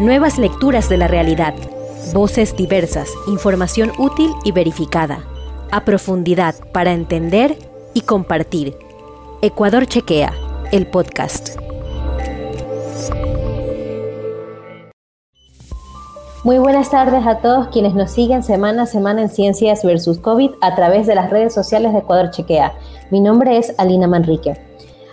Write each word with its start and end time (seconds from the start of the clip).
Nuevas 0.00 0.38
lecturas 0.38 0.88
de 0.88 0.96
la 0.96 1.08
realidad. 1.08 1.52
Voces 2.14 2.56
diversas, 2.56 3.10
información 3.26 3.92
útil 3.98 4.32
y 4.44 4.52
verificada. 4.52 5.26
A 5.70 5.84
profundidad 5.84 6.54
para 6.72 6.92
entender 6.92 7.58
y 7.92 8.00
compartir. 8.00 8.78
Ecuador 9.42 9.84
Chequea, 9.84 10.32
el 10.72 10.86
podcast. 10.86 11.50
Muy 16.44 16.56
buenas 16.56 16.88
tardes 16.88 17.26
a 17.26 17.40
todos 17.42 17.68
quienes 17.68 17.94
nos 17.94 18.10
siguen 18.10 18.42
semana 18.42 18.84
a 18.84 18.86
semana 18.86 19.20
en 19.20 19.28
Ciencias 19.28 19.84
versus 19.84 20.18
COVID 20.18 20.52
a 20.62 20.74
través 20.76 21.06
de 21.06 21.14
las 21.14 21.28
redes 21.28 21.52
sociales 21.52 21.92
de 21.92 21.98
Ecuador 21.98 22.30
Chequea. 22.30 22.72
Mi 23.10 23.20
nombre 23.20 23.58
es 23.58 23.74
Alina 23.76 24.06
Manrique. 24.06 24.69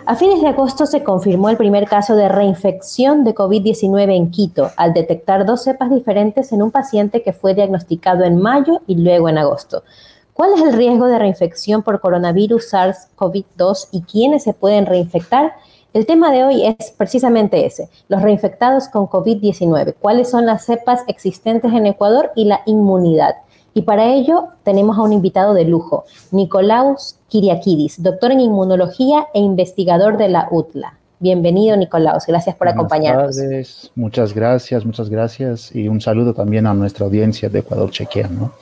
A 0.10 0.16
fines 0.16 0.40
de 0.40 0.48
agosto 0.48 0.86
se 0.86 1.04
confirmó 1.04 1.50
el 1.50 1.58
primer 1.58 1.86
caso 1.86 2.16
de 2.16 2.30
reinfección 2.30 3.26
de 3.26 3.36
COVID-19 3.36 4.16
en 4.16 4.32
Quito, 4.32 4.72
al 4.78 4.94
detectar 4.94 5.46
dos 5.46 5.64
cepas 5.64 5.90
diferentes 5.90 6.54
en 6.54 6.62
un 6.62 6.72
paciente 6.72 7.24
que 7.24 7.34
fue 7.34 7.54
diagnosticado 7.54 8.24
en 8.24 8.42
mayo 8.42 8.80
y 8.88 8.96
luego 8.96 9.28
en 9.28 9.38
agosto. 9.38 9.84
¿Cuál 10.32 10.54
es 10.54 10.62
el 10.62 10.72
riesgo 10.72 11.08
de 11.08 11.20
reinfección 11.20 11.84
por 11.84 12.00
coronavirus 12.00 12.72
SARS-CoV-2 12.72 13.90
y 13.92 14.04
quiénes 14.04 14.44
se 14.44 14.54
pueden 14.54 14.86
reinfectar? 14.86 15.52
El 15.92 16.06
tema 16.06 16.32
de 16.32 16.46
hoy 16.46 16.66
es 16.66 16.92
precisamente 16.92 17.66
ese, 17.66 17.90
los 18.08 18.22
reinfectados 18.22 18.88
con 18.88 19.10
COVID-19, 19.10 19.96
cuáles 20.00 20.30
son 20.30 20.46
las 20.46 20.64
cepas 20.64 21.02
existentes 21.08 21.74
en 21.74 21.86
Ecuador 21.86 22.32
y 22.34 22.46
la 22.46 22.62
inmunidad. 22.66 23.36
Y 23.74 23.82
para 23.82 24.06
ello 24.14 24.48
tenemos 24.64 24.98
a 24.98 25.02
un 25.02 25.12
invitado 25.12 25.54
de 25.54 25.66
lujo, 25.66 26.06
Nicolaus 26.32 27.17
Kiriakidis, 27.30 28.02
doctor 28.02 28.32
en 28.32 28.40
inmunología 28.40 29.28
e 29.34 29.40
investigador 29.40 30.18
de 30.18 30.30
la 30.30 30.48
UTLA. 30.52 30.98
Bienvenido, 31.20 31.76
Nicolaus. 31.76 32.26
Gracias 32.28 32.56
por 32.56 32.68
Buenas 32.68 32.76
acompañarnos. 32.76 33.36
Tardes. 33.36 33.92
Muchas 33.96 34.34
gracias, 34.34 34.86
muchas 34.86 35.10
gracias. 35.10 35.76
Y 35.76 35.88
un 35.88 36.00
saludo 36.00 36.34
también 36.34 36.68
a 36.68 36.74
nuestra 36.74 37.06
audiencia 37.06 37.50
de 37.50 37.60
Ecuador 37.60 37.90
Chequea. 37.90 38.28
¿no? 38.28 38.54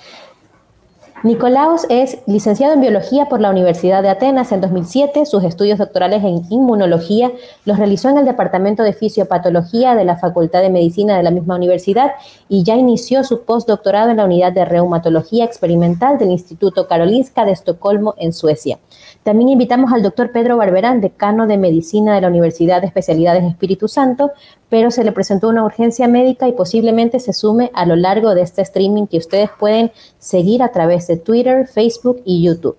Nicolaus 1.23 1.88
es 1.89 2.19
licenciado 2.27 2.73
en 2.73 2.81
biología 2.81 3.25
por 3.25 3.39
la 3.39 3.49
Universidad 3.49 4.03
de 4.03 4.09
Atenas 4.09 4.52
en 4.52 4.61
2007. 4.61 5.25
Sus 5.25 5.44
estudios 5.44 5.80
doctorales 5.80 6.23
en 6.23 6.41
inmunología 6.49 7.31
los 7.63 7.77
realizó 7.77 8.09
en 8.09 8.17
el 8.17 8.25
Departamento 8.25 8.83
de 8.83 8.94
Fisiopatología 8.94 9.95
de 9.95 10.03
la 10.03 10.17
Facultad 10.17 10.61
de 10.61 10.69
Medicina 10.69 11.17
de 11.17 11.23
la 11.23 11.31
misma 11.31 11.55
universidad 11.55 12.11
y 12.49 12.63
ya 12.63 12.75
inició 12.75 13.23
su 13.23 13.43
postdoctorado 13.43 14.11
en 14.11 14.17
la 14.17 14.25
unidad 14.25 14.52
de 14.52 14.66
reumatología 14.66 15.45
experimental 15.45 16.17
del 16.17 16.31
Instituto 16.31 16.86
Karolinska 16.88 17.45
de 17.45 17.53
Estocolmo 17.53 18.13
en 18.17 18.33
Suecia. 18.33 18.77
También 19.25 19.49
invitamos 19.49 19.91
al 19.91 20.03
doctor 20.03 20.31
Pedro 20.31 20.57
Barberán, 20.57 21.01
decano 21.01 21.47
de 21.47 21.57
Medicina 21.57 22.13
de 22.13 22.21
la 22.21 22.27
Universidad 22.27 22.81
de 22.81 22.85
Especialidades 22.85 23.43
Espíritu 23.43 23.87
Santo, 23.87 24.29
pero 24.69 24.91
se 24.91 25.03
le 25.03 25.11
presentó 25.11 25.49
una 25.49 25.65
urgencia 25.65 26.07
médica 26.07 26.47
y 26.47 26.51
posiblemente 26.51 27.19
se 27.19 27.33
sume 27.33 27.71
a 27.73 27.87
lo 27.87 27.95
largo 27.95 28.35
de 28.35 28.43
este 28.43 28.61
streaming 28.61 29.07
que 29.07 29.17
ustedes 29.17 29.49
pueden 29.59 29.91
seguir 30.19 30.61
a 30.61 30.71
través 30.71 31.07
de 31.07 31.17
Twitter, 31.17 31.65
Facebook 31.65 32.21
y 32.23 32.43
YouTube. 32.43 32.77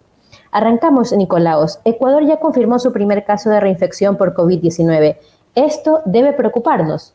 Arrancamos, 0.53 1.13
Nicolaos. 1.13 1.81
Ecuador 1.85 2.25
ya 2.25 2.39
confirmó 2.39 2.79
su 2.79 2.93
primer 2.93 3.25
caso 3.25 3.51
de 3.51 3.59
reinfección 3.59 4.17
por 4.17 4.33
COVID-19. 4.33 5.17
¿Esto 5.57 6.03
debe 6.05 6.33
preocuparnos? 6.33 7.13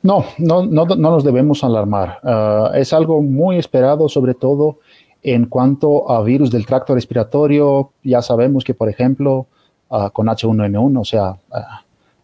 No, 0.00 0.24
no, 0.38 0.64
no, 0.64 0.86
nos 0.86 1.24
debemos 1.24 1.64
alarmar. 1.64 2.20
Ah, 2.22 2.70
es 2.76 2.92
algo 2.92 3.20
muy 3.20 3.58
esperado, 3.58 4.08
sobre 4.08 4.34
todo 4.34 4.78
en 5.22 5.46
cuanto 5.46 6.10
a 6.10 6.22
virus 6.22 6.50
del 6.50 6.66
tracto 6.66 6.94
respiratorio. 6.94 7.92
Ya 8.02 8.22
sabemos 8.22 8.64
que, 8.64 8.74
por 8.74 8.88
ejemplo, 8.88 9.46
ah, 9.90 10.10
con 10.12 10.26
H1N1, 10.26 11.00
o 11.00 11.04
sea, 11.04 11.36
ah, 11.50 11.82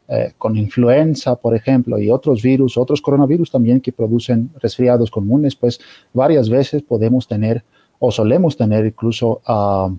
eh, 0.08 0.32
con 0.36 0.56
influenza, 0.56 1.34
por 1.36 1.54
ejemplo, 1.54 1.98
y 1.98 2.10
otros 2.10 2.42
virus, 2.42 2.76
otros 2.76 3.00
coronavirus 3.00 3.50
también 3.50 3.80
que 3.80 3.92
producen 3.92 4.50
resfriados 4.60 5.10
comunes, 5.10 5.56
pues 5.56 5.80
varias 6.12 6.48
veces 6.48 6.82
podemos 6.82 7.26
tener 7.26 7.64
o 7.98 8.10
solemos 8.10 8.56
tener 8.56 8.84
incluso 8.84 9.40
ah, 9.46 9.90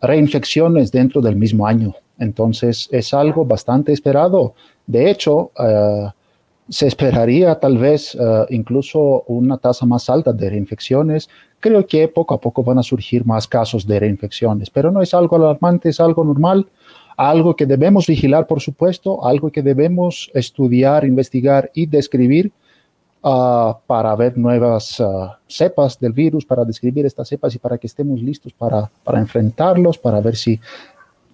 reinfecciones 0.00 0.90
dentro 0.90 1.20
del 1.20 1.36
mismo 1.36 1.66
año. 1.66 1.94
Entonces 2.18 2.88
es 2.90 3.12
algo 3.14 3.44
bastante 3.44 3.92
esperado. 3.92 4.54
De 4.86 5.10
hecho, 5.10 5.50
se 6.68 6.86
esperaría 6.86 7.58
tal 7.58 7.78
vez 7.78 8.16
incluso 8.50 9.22
una 9.26 9.58
tasa 9.58 9.86
más 9.86 10.08
alta 10.10 10.32
de 10.32 10.50
reinfecciones. 10.50 11.28
Creo 11.62 11.86
que 11.86 12.08
poco 12.08 12.34
a 12.34 12.40
poco 12.40 12.62
van 12.62 12.78
a 12.78 12.82
surgir 12.82 13.24
más 13.24 13.48
casos 13.48 13.86
de 13.86 13.98
reinfecciones, 13.98 14.68
pero 14.68 14.90
no 14.90 15.00
es 15.00 15.14
algo 15.14 15.36
alarmante, 15.36 15.88
es 15.88 16.00
algo 16.00 16.24
normal 16.24 16.66
algo 17.16 17.54
que 17.54 17.66
debemos 17.66 18.06
vigilar, 18.06 18.46
por 18.46 18.60
supuesto, 18.60 19.24
algo 19.24 19.50
que 19.50 19.62
debemos 19.62 20.30
estudiar, 20.34 21.04
investigar 21.04 21.70
y 21.74 21.86
describir 21.86 22.52
ah, 23.22 23.78
para 23.86 24.14
ver 24.16 24.36
nuevas 24.36 25.00
ah, 25.00 25.38
cepas 25.46 25.98
del 25.98 26.12
virus, 26.12 26.44
para 26.44 26.64
describir 26.64 27.06
estas 27.06 27.28
cepas 27.28 27.54
y 27.54 27.58
para 27.58 27.78
que 27.78 27.86
estemos 27.86 28.20
listos 28.20 28.52
para, 28.52 28.90
para 29.04 29.20
enfrentarlos, 29.20 29.98
para 29.98 30.20
ver 30.20 30.36
si 30.36 30.58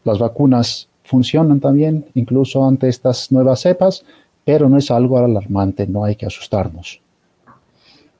las 0.04 0.18
vacunas 0.18 0.88
funcionan 1.04 1.60
también, 1.60 2.04
incluso 2.14 2.66
ante 2.66 2.88
estas 2.88 3.32
nuevas 3.32 3.60
cepas, 3.60 4.04
pero 4.44 4.68
no 4.68 4.76
es 4.78 4.90
algo 4.90 5.18
alarmante, 5.18 5.86
no 5.86 6.04
hay 6.04 6.16
que 6.16 6.26
asustarnos. 6.26 7.00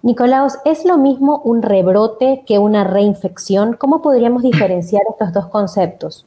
Nicolaos, 0.03 0.59
¿es 0.64 0.84
lo 0.84 0.97
mismo 0.97 1.41
un 1.44 1.62
rebrote 1.62 2.44
que 2.47 2.59
una 2.59 2.84
reinfección? 2.84 3.75
¿Cómo 3.75 4.00
podríamos 4.00 4.42
diferenciar 4.42 5.03
estos 5.10 5.32
dos 5.32 5.47
conceptos? 5.47 6.26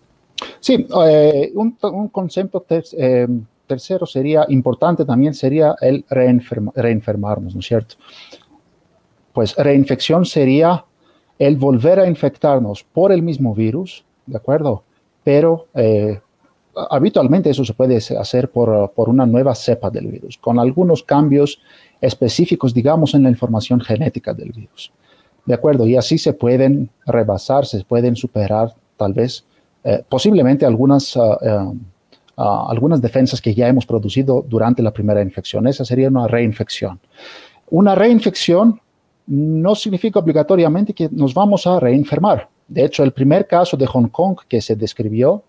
Sí, 0.60 0.88
eh, 1.06 1.52
un, 1.56 1.78
concepto 2.10 2.66
eh, 2.70 3.28
tercero 3.68 4.06
sería 4.06 4.46
importante 4.50 5.06
también 5.06 5.34
sería 5.34 5.76
el 5.80 6.04
reenfermarnos, 6.10 7.54
¿no 7.54 7.60
es 7.60 7.66
cierto? 7.66 7.96
Pues 9.34 9.56
reinfección 9.56 10.26
sería 10.26 10.84
el 11.40 11.56
volver 11.56 12.00
a 12.00 12.08
infectarnos 12.08 12.84
por 12.84 13.12
el 13.12 13.22
mismo 13.22 13.56
virus, 13.56 14.04
¿de 14.26 14.38
acuerdo? 14.38 14.84
Pero 15.24 15.68
eh, 15.74 16.20
habitualmente 16.90 17.50
eso 17.50 17.64
se 17.64 17.74
puede 17.74 17.98
hacer 17.98 18.52
por, 18.52 18.92
por, 18.92 19.10
una 19.10 19.26
nueva 19.26 19.56
cepa 19.56 19.90
del 19.90 20.08
virus, 20.08 20.38
con 20.38 20.60
algunos 20.60 21.04
cambios 21.04 21.62
específicos, 22.02 22.74
digamos, 22.74 23.14
en 23.14 23.24
la 23.24 23.30
información 23.30 23.80
genética 23.80 24.34
del 24.34 24.52
virus. 24.52 24.92
¿De 25.46 25.54
acuerdo? 25.54 25.88
Y 25.88 25.96
así 25.96 26.18
se 26.18 26.34
pueden 26.34 26.90
rebasar, 27.06 27.66
se 27.66 27.84
pueden 27.84 28.16
superar 28.16 28.74
tal 28.98 29.14
vez 29.14 29.46
eh, 29.84 30.04
posiblemente 30.08 30.66
algunas, 30.66 31.16
ah, 31.18 31.38
eh, 31.42 31.80
ah, 32.38 32.68
algunas 32.70 33.02
defensas 33.02 33.42
que 33.42 33.54
ya 33.54 33.68
hemos 33.68 33.86
producido 33.86 34.46
durante 34.48 34.84
la 34.84 34.92
primera 34.92 35.22
infección. 35.22 35.68
Esa 35.68 35.86
sería 35.86 36.10
una 36.10 36.28
reinfección. 36.28 37.00
Una 37.70 37.96
reinfección 37.96 38.80
no 39.28 39.76
significa 39.76 40.20
obligatoriamente 40.20 40.94
que 40.94 41.10
nos 41.12 41.34
vamos 41.34 41.66
a 41.66 41.80
reenfermar. 41.80 42.50
De 42.68 42.86
hecho, 42.86 43.04
el 43.04 43.12
primer 43.12 43.48
caso 43.48 43.76
de 43.78 43.88
Hong 43.88 44.08
Kong 44.10 44.38
que 44.48 44.62
se 44.62 44.76
describió 44.76 45.44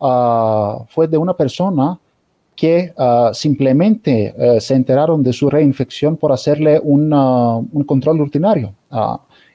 ah, 0.00 0.84
fue 0.88 1.06
de 1.06 1.18
una 1.18 1.34
persona 1.34 1.98
que 2.60 2.92
simplemente 3.32 4.34
eh, 4.36 4.60
se 4.60 4.74
enteraron 4.74 5.22
de 5.22 5.32
su 5.32 5.48
reinfección 5.48 6.18
por 6.18 6.30
hacerle 6.30 6.78
un 6.78 7.84
control 7.86 8.18
rutinario 8.18 8.74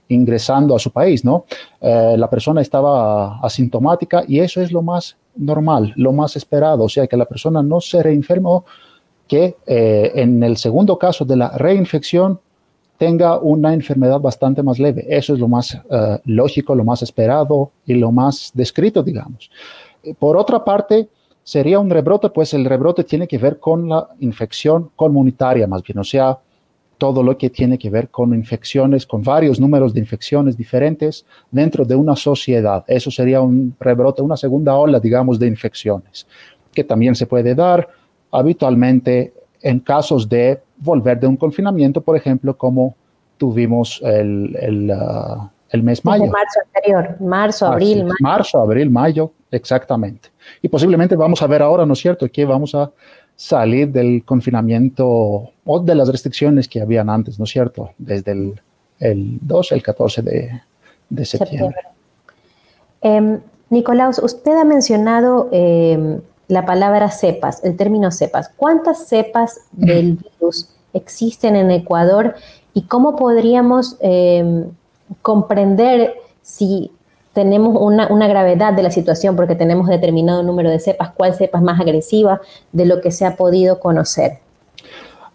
ingresando 0.07 0.75
a 0.75 0.79
su 0.79 0.89
país, 0.89 1.23
¿no? 1.23 1.45
Eh, 1.81 2.15
la 2.17 2.27
persona 2.27 2.61
estaba 2.61 3.39
asintomática 3.41 4.23
y 4.27 4.39
eso 4.39 4.59
es 4.59 4.71
lo 4.71 4.81
más 4.81 5.17
normal, 5.35 5.93
lo 5.97 6.13
más 6.13 6.35
esperado, 6.35 6.85
o 6.85 6.89
sea, 6.89 7.05
que 7.05 7.15
la 7.15 7.25
persona 7.25 7.61
no 7.61 7.79
se 7.79 8.01
reinfermó, 8.01 8.65
que 9.27 9.55
eh, 9.67 10.11
en 10.15 10.41
el 10.41 10.57
segundo 10.57 10.97
caso 10.97 11.25
de 11.25 11.35
la 11.35 11.49
reinfección 11.49 12.39
tenga 12.97 13.37
una 13.37 13.75
enfermedad 13.75 14.19
bastante 14.19 14.63
más 14.63 14.79
leve. 14.79 15.05
Eso 15.07 15.35
es 15.35 15.39
lo 15.39 15.47
más 15.47 15.77
lógico, 16.23 16.73
lo 16.73 16.83
más 16.83 17.03
esperado 17.03 17.69
y 17.85 17.93
lo 17.93 18.11
más 18.11 18.49
descrito, 18.55 19.03
digamos. 19.03 19.51
Por 20.17 20.37
otra 20.37 20.63
parte, 20.63 21.07
sería 21.45 21.79
un 21.79 21.91
rebrote, 21.91 22.31
pues 22.31 22.55
el 22.55 22.65
rebrote 22.65 23.03
tiene 23.03 23.27
que 23.27 23.37
ver 23.37 23.59
con 23.59 23.87
la 23.87 24.09
infección 24.19 24.89
comunitaria, 24.95 25.67
más 25.67 25.83
bien, 25.83 25.99
o 25.99 26.03
sea, 26.03 26.39
todo 26.97 27.21
lo 27.21 27.37
que 27.37 27.51
tiene 27.51 27.77
que 27.77 27.89
ver 27.91 28.09
con 28.09 28.33
infecciones, 28.33 29.05
con 29.05 29.21
varios 29.21 29.59
números 29.59 29.93
de 29.93 29.99
infecciones 29.99 30.57
diferentes 30.57 31.23
dentro 31.51 31.85
de 31.85 31.93
una 31.93 32.15
sociedad. 32.15 32.83
Eso 32.87 33.11
sería 33.11 33.41
un 33.41 33.75
rebrote, 33.79 34.23
una 34.23 34.37
segunda 34.37 34.75
ola, 34.75 34.99
digamos, 34.99 35.37
de 35.37 35.45
infecciones, 35.45 36.25
que 36.73 36.83
también 36.83 37.13
se 37.13 37.27
puede 37.27 37.53
dar 37.53 37.87
habitualmente 38.31 39.33
en 39.61 39.79
casos 39.81 40.27
de 40.27 40.59
volver 40.77 41.19
de 41.19 41.27
un 41.27 41.37
confinamiento, 41.37 42.01
por 42.01 42.17
ejemplo, 42.17 42.57
como 42.57 42.95
tuvimos 43.37 44.01
el, 44.03 44.55
el, 44.59 44.91
uh, 44.91 45.83
mes 45.83 46.03
mayo. 46.03 46.25
marzo 46.25 46.59
anterior, 46.65 47.17
marzo, 47.19 47.67
abril, 47.67 48.03
mayo. 48.03 48.15
Marzo, 48.19 48.59
abril, 48.59 48.89
mayo, 48.89 49.31
exactamente. 49.51 50.29
Y 50.61 50.69
posiblemente 50.69 51.15
vamos 51.15 51.41
a 51.41 51.47
ver 51.47 51.61
ahora, 51.61 51.85
¿no 51.85 51.93
es 51.93 51.99
cierto?, 51.99 52.27
que 52.29 52.45
vamos 52.45 52.75
a 52.75 52.91
salir 53.35 53.89
del 53.91 54.23
confinamiento 54.23 55.51
o 55.65 55.79
de 55.79 55.95
las 55.95 56.07
restricciones 56.07 56.67
que 56.67 56.81
habían 56.81 57.09
antes, 57.09 57.37
¿no 57.37 57.45
es 57.45 57.51
cierto? 57.51 57.91
Desde 57.97 58.31
el, 58.31 58.61
el 58.99 59.37
12 59.41 59.75
el 59.75 59.83
14 59.83 60.21
de, 60.21 61.25
septiembre. 61.25 61.81
Em, 63.01 63.39
Nicolás, 63.69 64.19
usted 64.19 64.53
ha 64.53 64.63
mencionado 64.63 65.49
em, 65.51 66.21
la 66.47 66.65
palabra 66.65 67.11
cepas, 67.11 67.63
el 67.63 67.75
término 67.75 68.11
cepas. 68.11 68.49
¿Cuántas 68.55 69.07
cepas 69.07 69.59
del 69.71 70.17
virus 70.17 70.69
existen 70.93 71.55
en 71.55 71.71
Ecuador 71.71 72.35
y 72.73 72.83
cómo 72.83 73.15
podríamos 73.15 73.97
em, 73.99 74.65
comprender 75.21 76.13
si 76.41 76.91
tenemos 77.35 77.75
una, 77.77 78.27
gravedad 78.27 78.73
de 78.73 78.81
la 78.81 78.89
situación 78.89 79.35
porque 79.35 79.55
tenemos 79.55 79.87
determinado 79.87 80.41
número 80.41 80.69
de 80.69 80.79
cepas, 80.79 81.11
cuál 81.11 81.35
cepa 81.35 81.57
es 81.57 81.63
más 81.65 81.79
agresiva 81.81 82.39
de 82.71 82.85
lo 82.85 83.01
que 83.01 83.11
se 83.11 83.25
ha 83.25 83.35
podido 83.35 83.77
conocer. 83.79 84.39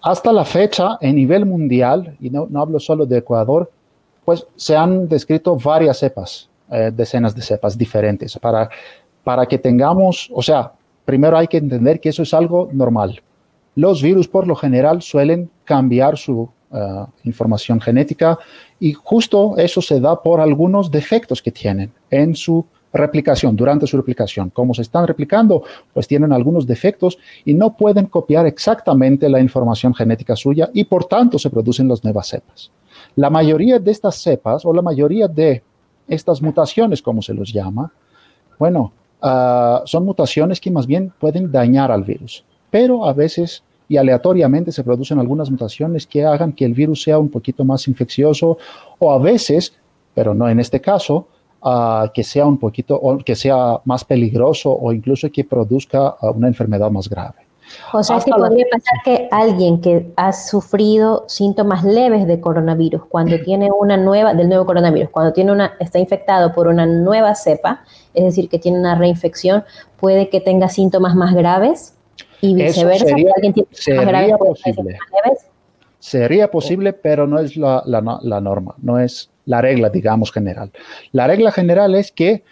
Hasta 0.00 0.32
la 0.32 0.46
fecha, 0.46 0.96
en 1.02 1.16
nivel 1.16 1.44
mundial, 1.44 2.16
y 2.18 2.30
no, 2.30 2.46
no 2.48 2.62
hablo 2.62 2.80
solo 2.80 3.04
de 3.04 3.18
Ecuador, 3.18 3.70
pues 4.24 4.46
se 4.56 4.74
han 4.74 5.08
descrito 5.08 5.54
varias 5.56 5.98
cepas, 5.98 6.48
eh, 6.70 6.90
decenas 6.90 7.34
de 7.34 7.42
cepas 7.42 7.76
diferentes, 7.76 8.38
para, 8.38 8.70
para 9.22 9.44
que 9.44 9.58
tengamos, 9.58 10.30
o 10.34 10.40
sea, 10.40 10.72
primero 11.04 11.36
hay 11.36 11.48
que 11.48 11.58
entender 11.58 12.00
que 12.00 12.08
eso 12.08 12.22
es 12.22 12.32
algo 12.32 12.70
normal. 12.72 13.20
Los 13.74 14.02
virus 14.02 14.26
por 14.26 14.46
lo 14.46 14.56
general 14.56 15.02
suelen 15.02 15.50
cambiar 15.64 16.16
su 16.16 16.48
uh, 16.70 17.06
información 17.24 17.80
genética 17.80 18.38
y 18.78 18.92
justo 18.92 19.56
eso 19.56 19.82
se 19.82 20.00
da 20.00 20.22
por 20.22 20.40
algunos 20.40 20.90
defectos 20.90 21.42
que 21.42 21.52
tienen 21.52 21.92
en 22.10 22.34
su 22.34 22.64
replicación, 22.92 23.54
durante 23.56 23.86
su 23.86 23.96
replicación. 23.96 24.50
Como 24.50 24.74
se 24.74 24.82
están 24.82 25.06
replicando, 25.06 25.62
pues 25.92 26.08
tienen 26.08 26.32
algunos 26.32 26.66
defectos 26.66 27.18
y 27.44 27.54
no 27.54 27.76
pueden 27.76 28.06
copiar 28.06 28.46
exactamente 28.46 29.28
la 29.28 29.40
información 29.40 29.94
genética 29.94 30.36
suya 30.36 30.70
y 30.72 30.84
por 30.84 31.04
tanto 31.04 31.38
se 31.38 31.50
producen 31.50 31.88
las 31.88 32.02
nuevas 32.02 32.28
cepas. 32.28 32.70
La 33.16 33.30
mayoría 33.30 33.78
de 33.78 33.90
estas 33.90 34.16
cepas 34.16 34.64
o 34.64 34.72
la 34.72 34.82
mayoría 34.82 35.28
de 35.28 35.62
estas 36.08 36.42
mutaciones, 36.42 37.00
como 37.02 37.22
se 37.22 37.34
los 37.34 37.52
llama, 37.52 37.92
bueno, 38.58 38.92
uh, 39.22 39.86
son 39.86 40.04
mutaciones 40.04 40.60
que 40.60 40.70
más 40.70 40.86
bien 40.86 41.12
pueden 41.18 41.50
dañar 41.50 41.90
al 41.92 42.02
virus, 42.02 42.44
pero 42.70 43.04
a 43.04 43.12
veces 43.12 43.62
y 43.90 43.96
aleatoriamente 43.96 44.70
se 44.70 44.84
producen 44.84 45.18
algunas 45.18 45.50
mutaciones 45.50 46.06
que 46.06 46.24
hagan 46.24 46.52
que 46.52 46.64
el 46.64 46.74
virus 46.74 47.02
sea 47.02 47.18
un 47.18 47.28
poquito 47.28 47.64
más 47.64 47.88
infeccioso 47.88 48.56
o 49.00 49.12
a 49.12 49.18
veces, 49.18 49.74
pero 50.14 50.32
no 50.32 50.48
en 50.48 50.60
este 50.60 50.80
caso, 50.80 51.26
uh, 51.64 52.08
que 52.14 52.22
sea 52.22 52.46
un 52.46 52.56
poquito, 52.56 52.94
o 52.94 53.18
que 53.18 53.34
sea 53.34 53.80
más 53.84 54.04
peligroso 54.04 54.70
o 54.70 54.92
incluso 54.92 55.28
que 55.32 55.42
produzca 55.42 56.14
uh, 56.22 56.30
una 56.30 56.46
enfermedad 56.46 56.88
más 56.88 57.08
grave. 57.08 57.38
O 57.92 58.00
sea, 58.04 58.20
que 58.20 58.30
podría 58.30 58.64
pasar 58.70 58.94
que 59.04 59.28
alguien 59.32 59.80
que 59.80 60.12
ha 60.14 60.32
sufrido 60.32 61.24
síntomas 61.26 61.82
leves 61.82 62.28
de 62.28 62.40
coronavirus, 62.40 63.06
cuando 63.06 63.40
tiene 63.40 63.70
una 63.76 63.96
nueva, 63.96 64.34
del 64.34 64.48
nuevo 64.48 64.66
coronavirus, 64.66 65.10
cuando 65.10 65.32
tiene 65.32 65.50
una, 65.50 65.72
está 65.80 65.98
infectado 65.98 66.52
por 66.52 66.68
una 66.68 66.86
nueva 66.86 67.34
cepa, 67.34 67.82
es 68.14 68.22
decir, 68.22 68.48
que 68.48 68.60
tiene 68.60 68.78
una 68.78 68.94
reinfección, 68.94 69.64
puede 69.98 70.28
que 70.28 70.40
tenga 70.40 70.68
síntomas 70.68 71.16
más 71.16 71.34
graves 71.34 71.96
y 72.40 72.54
viceversa. 72.54 73.06
Sería, 73.06 73.32
sería 73.70 74.36
posible. 74.38 74.98
Sería 75.98 76.50
posible, 76.50 76.92
pero 76.94 77.26
no 77.26 77.38
es 77.38 77.56
la, 77.56 77.82
la, 77.84 78.18
la, 78.22 78.40
norma, 78.40 78.74
no 78.78 78.98
es 78.98 79.30
la 79.44 79.60
regla, 79.60 79.90
digamos, 79.90 80.32
general. 80.32 80.70
La 81.12 81.26
regla 81.26 81.52
general 81.52 81.94
es 81.94 82.10
que 82.10 82.42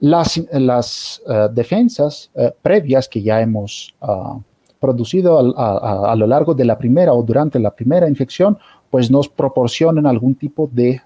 las, 0.00 0.42
las 0.52 1.22
uh, 1.26 1.52
defensas 1.52 2.30
uh, 2.34 2.48
previas 2.60 3.08
que 3.08 3.22
ya 3.22 3.40
hemos 3.40 3.94
uh, 4.00 4.40
producido 4.80 5.38
a, 5.56 6.08
a, 6.08 6.12
a, 6.12 6.16
lo 6.16 6.26
largo 6.26 6.52
de 6.52 6.64
la 6.64 6.76
primera 6.76 7.12
o 7.12 7.22
durante 7.22 7.60
la 7.60 7.70
primera 7.70 8.08
infección, 8.08 8.58
pues 8.90 9.10
nos 9.10 9.28
proporcionan 9.28 10.06
algún 10.06 10.34
tipo 10.34 10.68
de 10.72 11.00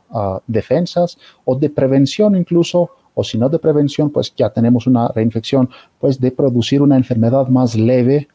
defensas 0.46 1.18
o 1.44 1.54
de 1.54 1.70
prevención 1.70 2.36
incluso 2.36 2.90
o 3.14 3.24
si 3.24 3.38
no 3.38 3.48
de 3.48 3.58
prevención, 3.58 4.10
pues 4.10 4.34
ya 4.34 4.50
tenemos 4.50 4.86
una 4.86 5.08
reinfección, 5.08 5.68
pues 5.98 6.20
de 6.20 6.30
producir 6.30 6.82
una 6.82 6.96
enfermedad 6.96 7.48
más 7.48 7.74
leve 7.74 8.28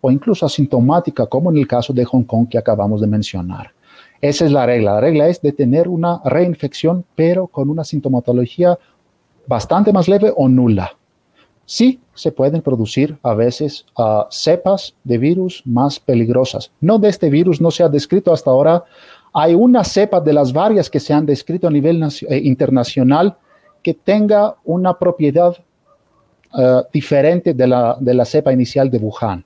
o 0.00 0.10
incluso 0.10 0.46
asintomática, 0.46 1.26
como 1.26 1.50
en 1.50 1.58
el 1.58 1.66
caso 1.66 1.92
de 1.92 2.04
Hong 2.04 2.24
Kong 2.24 2.48
que 2.48 2.58
acabamos 2.58 3.00
de 3.00 3.06
mencionar. 3.06 3.72
Esa 4.20 4.46
es 4.46 4.52
la 4.52 4.66
regla. 4.66 4.94
La 4.94 5.00
regla 5.00 5.28
es 5.28 5.40
de 5.40 5.52
tener 5.52 5.88
una 5.88 6.20
reinfección, 6.24 7.04
pero 7.14 7.46
con 7.46 7.70
una 7.70 7.84
sintomatología 7.84 8.78
bastante 9.46 9.92
más 9.92 10.08
leve 10.08 10.32
o 10.34 10.48
nula. 10.48 10.92
Sí, 11.64 12.00
se 12.14 12.32
pueden 12.32 12.62
producir 12.62 13.18
a 13.22 13.34
veces 13.34 13.84
uh, 13.98 14.22
cepas 14.30 14.94
de 15.04 15.18
virus 15.18 15.62
más 15.66 15.98
peligrosas. 15.98 16.70
No 16.80 16.98
de 16.98 17.08
este 17.08 17.28
virus, 17.28 17.60
no 17.60 17.70
se 17.70 17.82
ha 17.82 17.88
descrito 17.88 18.32
hasta 18.32 18.50
ahora. 18.50 18.84
Hay 19.34 19.54
una 19.54 19.84
cepa 19.84 20.20
de 20.20 20.32
las 20.32 20.52
varias 20.52 20.88
que 20.88 21.00
se 21.00 21.12
han 21.12 21.26
descrito 21.26 21.66
a 21.66 21.70
nivel 21.70 22.02
eh, 22.02 22.38
internacional 22.38 23.36
que 23.86 23.94
tenga 23.94 24.56
una 24.64 24.98
propiedad 24.98 25.56
uh, 26.54 26.82
diferente 26.92 27.54
de 27.54 27.68
la, 27.68 27.96
de 28.00 28.14
la 28.14 28.24
cepa 28.24 28.52
inicial 28.52 28.90
de 28.90 28.98
Wuhan. 28.98 29.44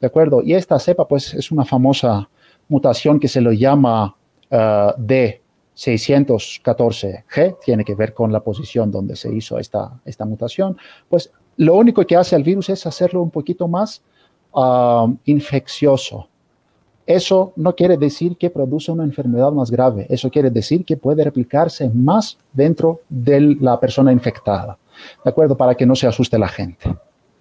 ¿De 0.00 0.06
acuerdo? 0.06 0.42
Y 0.42 0.54
esta 0.54 0.78
cepa, 0.78 1.08
pues, 1.08 1.34
es 1.34 1.50
una 1.50 1.64
famosa 1.64 2.30
mutación 2.68 3.18
que 3.18 3.26
se 3.26 3.40
lo 3.40 3.50
llama 3.50 4.14
uh, 4.52 4.92
D614G, 4.96 7.56
tiene 7.64 7.84
que 7.84 7.96
ver 7.96 8.14
con 8.14 8.30
la 8.30 8.44
posición 8.44 8.92
donde 8.92 9.16
se 9.16 9.34
hizo 9.34 9.58
esta, 9.58 10.00
esta 10.04 10.24
mutación. 10.24 10.78
Pues 11.08 11.32
lo 11.56 11.74
único 11.74 12.06
que 12.06 12.14
hace 12.14 12.36
al 12.36 12.44
virus 12.44 12.68
es 12.68 12.86
hacerlo 12.86 13.22
un 13.22 13.32
poquito 13.32 13.66
más 13.66 14.04
uh, 14.52 15.12
infeccioso. 15.24 16.28
Eso 17.06 17.52
no 17.56 17.74
quiere 17.74 17.96
decir 17.98 18.36
que 18.36 18.48
produce 18.48 18.90
una 18.90 19.04
enfermedad 19.04 19.52
más 19.52 19.70
grave, 19.70 20.06
eso 20.08 20.30
quiere 20.30 20.50
decir 20.50 20.84
que 20.84 20.96
puede 20.96 21.22
replicarse 21.22 21.90
más 21.90 22.38
dentro 22.52 23.00
de 23.10 23.56
la 23.60 23.78
persona 23.78 24.10
infectada, 24.10 24.78
¿de 25.22 25.30
acuerdo? 25.30 25.56
Para 25.56 25.74
que 25.74 25.84
no 25.84 25.94
se 25.94 26.06
asuste 26.06 26.38
la 26.38 26.48
gente. 26.48 26.96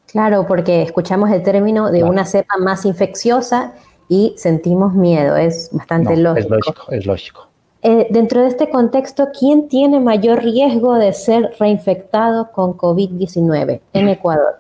Claro, 0.07 0.45
porque 0.45 0.81
escuchamos 0.81 1.31
el 1.31 1.41
término 1.43 1.91
de 1.91 1.99
claro. 1.99 2.11
una 2.11 2.25
cepa 2.25 2.57
más 2.59 2.85
infecciosa 2.85 3.73
y 4.09 4.33
sentimos 4.37 4.93
miedo, 4.93 5.37
es 5.37 5.69
bastante 5.71 6.17
no, 6.17 6.33
lógico. 6.33 6.55
Es 6.55 6.65
lógico, 6.65 6.91
es 6.91 7.05
lógico. 7.05 7.47
Eh, 7.81 8.07
dentro 8.09 8.41
de 8.41 8.47
este 8.47 8.69
contexto, 8.69 9.27
¿quién 9.37 9.67
tiene 9.67 9.99
mayor 9.99 10.43
riesgo 10.43 10.95
de 10.95 11.11
ser 11.13 11.53
reinfectado 11.59 12.51
con 12.51 12.77
COVID-19 12.77 13.81
en 13.93 14.09
Ecuador? 14.09 14.59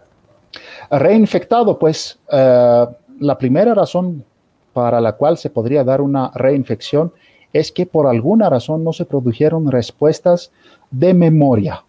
Reinfectado, 0.89 1.79
pues 1.79 2.19
uh, 2.31 2.87
la 3.19 3.37
primera 3.37 3.73
razón 3.73 4.25
para 4.73 4.99
la 4.99 5.13
cual 5.13 5.37
se 5.37 5.49
podría 5.49 5.83
dar 5.83 6.01
una 6.01 6.31
reinfección 6.33 7.13
es 7.53 7.71
que 7.71 7.85
por 7.85 8.07
alguna 8.07 8.49
razón 8.49 8.83
no 8.83 8.91
se 8.91 9.05
produjeron 9.05 9.71
respuestas 9.71 10.51
de 10.89 11.13
memoria 11.13 11.83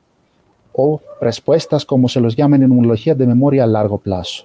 o 0.74 1.00
respuestas, 1.20 1.84
como 1.86 2.08
se 2.08 2.20
los 2.20 2.36
llama 2.36 2.56
en 2.56 2.64
inmunología, 2.64 3.14
de 3.14 3.26
memoria 3.26 3.64
a 3.64 3.66
largo 3.66 3.98
plazo. 3.98 4.44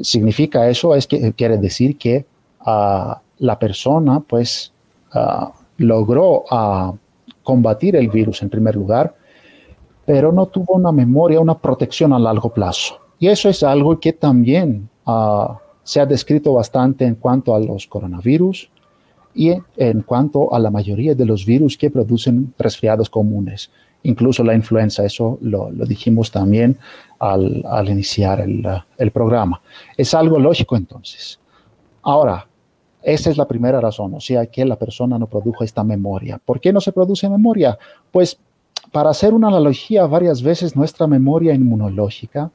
Significa 0.00 0.68
eso, 0.68 0.94
es 0.94 1.06
que 1.06 1.32
quiere 1.32 1.58
decir 1.58 1.98
que 1.98 2.24
uh, 2.66 3.14
la 3.38 3.58
persona 3.58 4.20
pues 4.20 4.72
uh, 5.14 5.48
logró 5.78 6.44
uh, 6.50 6.96
combatir 7.42 7.96
el 7.96 8.08
virus 8.08 8.42
en 8.42 8.50
primer 8.50 8.76
lugar, 8.76 9.14
pero 10.04 10.30
no 10.32 10.46
tuvo 10.46 10.74
una 10.74 10.92
memoria, 10.92 11.40
una 11.40 11.58
protección 11.58 12.12
a 12.12 12.18
largo 12.18 12.50
plazo. 12.50 12.98
Y 13.18 13.26
eso 13.26 13.48
es 13.48 13.62
algo 13.62 13.98
que 13.98 14.12
también 14.12 14.88
se 15.88 16.00
ha 16.00 16.04
descrito 16.04 16.52
bastante 16.52 17.06
en 17.06 17.14
cuanto 17.14 17.54
a 17.54 17.58
los 17.58 17.86
coronavirus 17.86 18.68
y 19.34 19.54
en 19.78 20.02
cuanto 20.02 20.52
a 20.52 20.58
la 20.58 20.70
mayoría 20.70 21.14
de 21.14 21.24
los 21.24 21.46
virus 21.46 21.78
que 21.78 21.88
producen 21.88 22.52
resfriados 22.58 23.08
comunes, 23.08 23.70
incluso 24.02 24.44
la 24.44 24.52
influenza, 24.52 25.06
eso 25.06 25.38
lo, 25.40 25.70
dijimos 25.72 26.30
también 26.30 26.76
al, 27.18 27.88
iniciar 27.88 28.42
el, 28.42 28.62
el, 28.98 29.10
programa. 29.12 29.62
Es 29.96 30.12
algo 30.12 30.38
lógico 30.38 30.76
entonces. 30.76 31.40
Ahora, 32.02 32.46
esa 33.02 33.30
es 33.30 33.38
la 33.38 33.48
primera 33.48 33.80
razón, 33.80 34.12
o 34.12 34.20
sea, 34.20 34.44
que 34.44 34.66
la 34.66 34.76
persona 34.76 35.18
no 35.18 35.26
produjo 35.26 35.64
esta 35.64 35.84
memoria. 35.84 36.38
¿Por 36.44 36.60
qué 36.60 36.70
no 36.70 36.82
se 36.82 36.92
produce 36.92 37.30
memoria? 37.30 37.78
Pues 38.12 38.38
para 38.92 39.08
hacer 39.08 39.32
una 39.32 39.48
analogía, 39.48 40.04
varias 40.04 40.42
veces 40.42 40.76
nuestra 40.76 41.06
memoria 41.06 41.54
inmunológica 41.54 42.50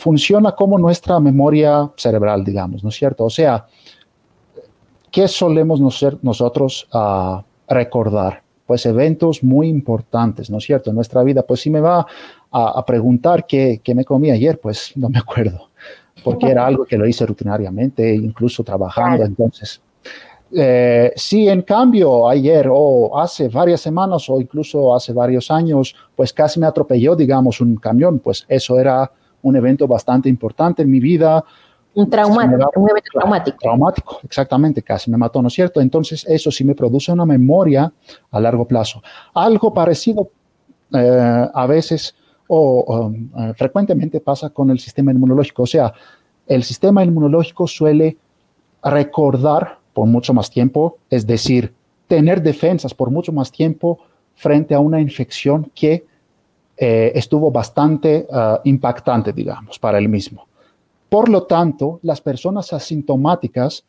funciona 0.00 0.52
como 0.52 0.78
nuestra 0.78 1.20
memoria 1.20 1.90
cerebral, 1.94 2.42
digamos, 2.42 2.82
¿no 2.82 2.88
es 2.88 2.96
cierto? 2.96 3.24
O 3.24 3.30
sea, 3.30 3.66
¿qué 5.10 5.28
solemos 5.28 5.78
nosotros 6.22 6.88
uh, 6.94 7.42
recordar? 7.68 8.42
Pues 8.66 8.86
eventos 8.86 9.42
muy 9.42 9.68
importantes, 9.68 10.48
¿no 10.48 10.56
es 10.56 10.64
cierto? 10.64 10.88
En 10.88 10.96
nuestra 10.96 11.22
vida, 11.22 11.42
pues 11.42 11.60
si 11.60 11.68
me 11.68 11.80
va 11.80 12.06
a, 12.50 12.78
a 12.78 12.84
preguntar 12.86 13.46
qué, 13.46 13.82
qué, 13.84 13.94
me 13.94 14.06
comí 14.06 14.30
ayer, 14.30 14.58
pues 14.58 14.92
no 14.96 15.10
me 15.10 15.18
acuerdo, 15.18 15.68
porque 16.24 16.46
era 16.46 16.66
algo 16.66 16.86
que 16.86 16.96
lo 16.96 17.06
hice 17.06 17.26
rutinariamente, 17.26 18.14
incluso 18.14 18.64
trabajando, 18.64 19.24
entonces. 19.24 19.82
Eh, 20.52 21.12
si 21.14 21.48
en 21.48 21.62
cambio 21.62 22.28
ayer 22.28 22.68
o 22.72 23.16
hace 23.20 23.48
varias 23.48 23.82
semanas 23.82 24.28
o 24.30 24.40
incluso 24.40 24.94
hace 24.94 25.12
varios 25.12 25.50
años, 25.50 25.94
pues 26.16 26.32
casi 26.32 26.58
me 26.58 26.66
atropelló, 26.66 27.14
digamos, 27.14 27.60
un 27.60 27.76
camión, 27.76 28.18
pues 28.18 28.46
eso 28.48 28.80
era 28.80 29.12
un 29.42 29.56
evento 29.56 29.86
bastante 29.86 30.28
importante 30.28 30.82
en 30.82 30.90
mi 30.90 31.00
vida. 31.00 31.44
Un 31.94 32.08
traumático, 32.08 32.70
un 32.76 32.90
evento 32.90 33.10
traumático. 33.12 33.58
Traumático, 33.60 34.20
exactamente, 34.22 34.82
casi 34.82 35.10
me 35.10 35.16
mató, 35.16 35.42
¿no 35.42 35.48
es 35.48 35.54
cierto? 35.54 35.80
Entonces, 35.80 36.24
eso 36.28 36.50
sí 36.50 36.64
me 36.64 36.74
produce 36.74 37.10
una 37.12 37.26
memoria 37.26 37.92
a 38.30 38.40
largo 38.40 38.66
plazo. 38.66 39.02
Algo 39.34 39.74
parecido 39.74 40.30
eh, 40.92 41.48
a 41.52 41.66
veces 41.66 42.14
o 42.52 43.06
um, 43.06 43.30
uh, 43.32 43.54
frecuentemente 43.54 44.20
pasa 44.20 44.50
con 44.50 44.70
el 44.70 44.80
sistema 44.80 45.12
inmunológico. 45.12 45.62
O 45.62 45.66
sea, 45.66 45.92
el 46.48 46.64
sistema 46.64 47.04
inmunológico 47.04 47.68
suele 47.68 48.16
recordar 48.82 49.78
por 49.92 50.08
mucho 50.08 50.34
más 50.34 50.50
tiempo, 50.50 50.98
es 51.10 51.24
decir, 51.24 51.72
tener 52.08 52.42
defensas 52.42 52.92
por 52.92 53.12
mucho 53.12 53.32
más 53.32 53.52
tiempo 53.52 54.00
frente 54.34 54.74
a 54.74 54.80
una 54.80 55.00
infección 55.00 55.70
que 55.76 56.06
eh, 56.82 57.12
estuvo 57.14 57.50
bastante 57.50 58.26
ah, 58.32 58.58
impactante, 58.64 59.34
digamos, 59.34 59.78
para 59.78 59.98
el 59.98 60.08
mismo. 60.08 60.46
Por 61.10 61.28
lo 61.28 61.42
tanto, 61.42 62.00
las 62.02 62.22
personas 62.22 62.72
asintomáticas, 62.72 63.84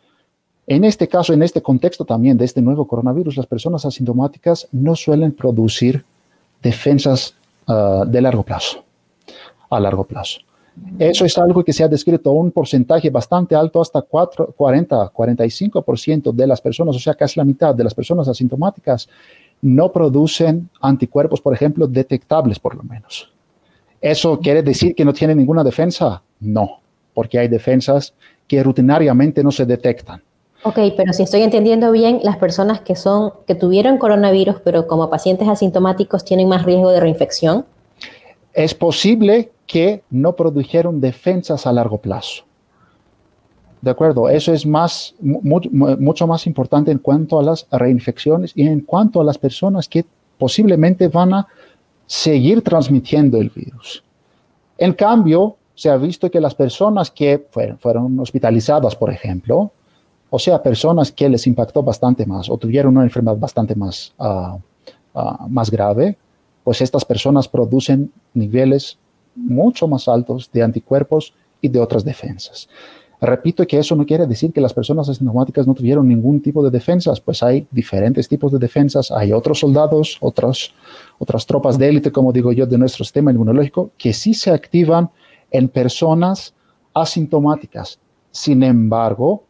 en 0.68 0.84
este 0.84 1.08
caso, 1.08 1.32
en 1.32 1.42
este 1.42 1.62
contexto 1.62 2.04
también 2.04 2.38
de 2.38 2.44
este 2.44 2.62
nuevo 2.62 2.86
coronavirus, 2.86 3.38
las 3.38 3.48
personas 3.48 3.86
asintomáticas 3.86 4.68
no 4.74 4.98
suelen 4.98 5.32
producir 5.32 6.04
defensas 6.62 7.34
ah, 7.66 8.04
de 8.06 8.20
largo 8.20 8.44
plazo, 8.44 8.84
a 9.70 9.80
largo 9.80 10.04
plazo. 10.04 10.42
Eso 11.00 11.24
es 11.24 11.38
algo 11.38 11.64
que 11.64 11.72
se 11.72 11.86
ha 11.86 11.88
descrito 11.88 12.34
un 12.34 12.52
porcentaje 12.52 13.10
bastante 13.10 13.56
alto, 13.56 13.80
hasta 13.80 14.02
4, 14.02 14.54
40, 14.58 15.14
45% 15.14 16.34
de 16.34 16.48
las 16.48 16.60
personas, 16.60 16.96
o 16.98 17.00
sea, 17.00 17.14
casi 17.14 17.40
la 17.40 17.46
mitad 17.46 17.74
de 17.74 17.86
las 17.86 17.94
personas 17.94 18.28
asintomáticas, 18.28 19.08
no 19.62 19.92
producen 19.92 20.70
anticuerpos, 20.82 21.42
por 21.42 21.54
ejemplo, 21.54 21.88
detectables 21.88 22.60
por 22.60 22.76
lo 22.76 22.84
menos. 22.84 23.32
¿Eso 24.00 24.40
quiere 24.40 24.64
decir 24.64 24.96
que 24.96 25.06
no 25.06 25.14
tienen 25.14 25.38
ninguna 25.38 25.64
defensa? 25.64 26.24
No, 26.40 26.80
porque 27.14 27.38
hay 27.38 27.48
defensas 27.48 28.14
que 28.48 28.64
rutinariamente 28.64 29.44
no 29.44 29.52
se 29.52 29.66
detectan. 29.66 30.22
Ok, 30.64 30.80
pero 30.96 31.14
si 31.14 31.24
estoy 31.24 31.42
entendiendo 31.42 31.92
bien, 31.92 32.20
las 32.24 32.38
personas 32.38 32.82
que 32.82 32.96
son 32.96 33.34
que 33.48 33.56
tuvieron 33.56 33.98
coronavirus, 33.98 34.58
pero 34.64 34.88
como 34.88 35.10
pacientes 35.10 35.48
asintomáticos 35.48 36.24
tienen 36.24 36.48
más 36.48 36.64
riesgo 36.64 36.92
de 36.92 37.00
reinfección. 37.00 37.66
Es 38.54 38.76
posible 38.76 39.52
que 39.66 40.04
no 40.10 40.36
produjeron 40.36 41.02
defensas 41.02 41.66
a 41.66 41.72
largo 41.72 42.00
plazo. 42.00 42.44
De 43.82 43.90
acuerdo, 43.90 44.30
eso 44.30 44.54
es 44.54 44.66
más, 44.66 45.16
mucho 45.20 46.28
más 46.28 46.46
importante 46.46 46.92
en 46.92 47.00
cuanto 47.00 47.40
a 47.40 47.44
las 47.44 47.68
reinfecciones 47.72 48.52
y 48.56 48.68
en 48.68 48.82
cuanto 48.82 49.20
a 49.20 49.24
las 49.24 49.40
personas 49.40 49.88
que 49.88 50.06
posiblemente 50.38 51.08
van 51.08 51.34
a 51.34 51.48
seguir 52.06 52.62
transmitiendo 52.62 53.40
el 53.40 53.50
virus. 53.50 54.04
En 54.78 54.94
cambio, 54.94 55.56
se 55.74 55.90
ha 55.90 55.98
visto 55.98 56.30
que 56.30 56.40
las 56.40 56.54
personas 56.54 57.10
que 57.10 57.48
fueron, 57.80 58.20
hospitalizadas, 58.20 58.96
por 58.96 59.10
ejemplo, 59.10 59.72
o 60.30 60.38
sea, 60.38 60.62
personas 60.62 61.12
que 61.12 61.28
les 61.28 61.48
impactó 61.48 61.82
bastante 61.82 62.26
más 62.26 62.50
o 62.50 62.58
tuvieron 62.58 62.96
una 62.96 63.06
enfermedad 63.06 63.38
bastante 63.38 63.74
más, 63.74 64.14
ah, 64.20 64.58
ah, 65.16 65.46
más 65.50 65.72
grave, 65.72 66.18
pues 66.64 66.82
estas 66.82 67.04
personas 67.04 67.48
producen 67.48 68.12
niveles 68.34 68.98
mucho 69.36 69.88
más 69.88 70.08
altos 70.08 70.52
de 70.52 70.62
anticuerpos 70.62 71.34
y 71.62 71.68
de 71.68 71.80
otras 71.80 72.04
defensas. 72.04 72.68
Repito 73.24 73.68
que 73.68 73.78
eso 73.78 73.96
no 73.96 74.04
quiere 74.04 74.26
decir 74.26 74.52
que 74.52 74.60
las 74.60 74.74
personas 74.74 75.08
asintomáticas 75.08 75.68
no 75.68 75.76
tuvieron 75.76 76.08
ningún 76.08 76.42
tipo 76.42 76.64
de 76.64 76.72
defensas, 76.72 77.22
pues 77.22 77.44
hay 77.44 77.68
diferentes 77.70 78.28
tipos 78.28 78.52
de 78.52 78.58
defensas, 78.58 79.12
hay 79.12 79.32
otros 79.32 79.60
soldados, 79.60 80.18
otras, 80.22 80.72
otras 81.20 81.46
tropas 81.46 81.78
de 81.78 81.88
élite, 81.88 82.12
como 82.12 82.34
digo 82.34 82.52
yo, 82.52 82.66
de 82.66 82.80
nuestro 82.80 83.06
sistema 83.06 83.32
inmunológico, 83.32 83.92
que 83.96 84.12
sí 84.12 84.34
se 84.34 84.50
activan 84.50 85.12
en 85.52 85.70
personas 85.70 86.56
asintomáticas. 86.96 88.00
Sin 88.32 88.64
embargo, 88.64 89.44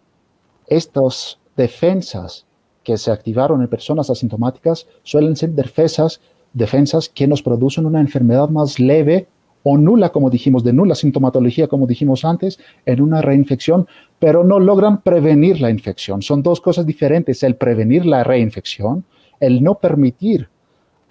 estas 0.68 1.40
defensas 1.56 2.46
que 2.84 2.98
se 2.98 3.10
activaron 3.10 3.62
en 3.62 3.70
personas 3.70 4.10
asintomáticas 4.10 4.86
suelen 5.04 5.38
ser 5.38 5.52
defensas, 5.52 6.20
defensas 6.52 7.08
que 7.08 7.26
nos 7.26 7.42
producen 7.42 7.86
una 7.86 8.02
enfermedad 8.02 8.50
más 8.50 8.80
leve 8.80 9.28
o 9.64 9.78
nula, 9.78 10.10
como 10.10 10.30
dijimos, 10.30 10.64
de 10.64 10.74
nula 10.74 10.96
sintomatología, 10.96 11.68
como 11.68 11.88
dijimos 11.88 12.26
antes, 12.26 12.60
en 12.86 13.02
una 13.02 13.22
reinfección, 13.22 13.88
pero 14.20 14.44
no 14.44 14.60
logran 14.60 15.02
prevenir 15.02 15.62
la 15.62 15.70
infección. 15.70 16.22
Son 16.22 16.42
dos 16.42 16.62
cosas 16.62 16.86
diferentes, 16.86 17.44
el 17.44 17.56
prevenir 17.56 18.06
la 18.06 18.24
reinfección, 18.24 19.06
el 19.40 19.64
no 19.64 19.76
permitir 19.76 20.50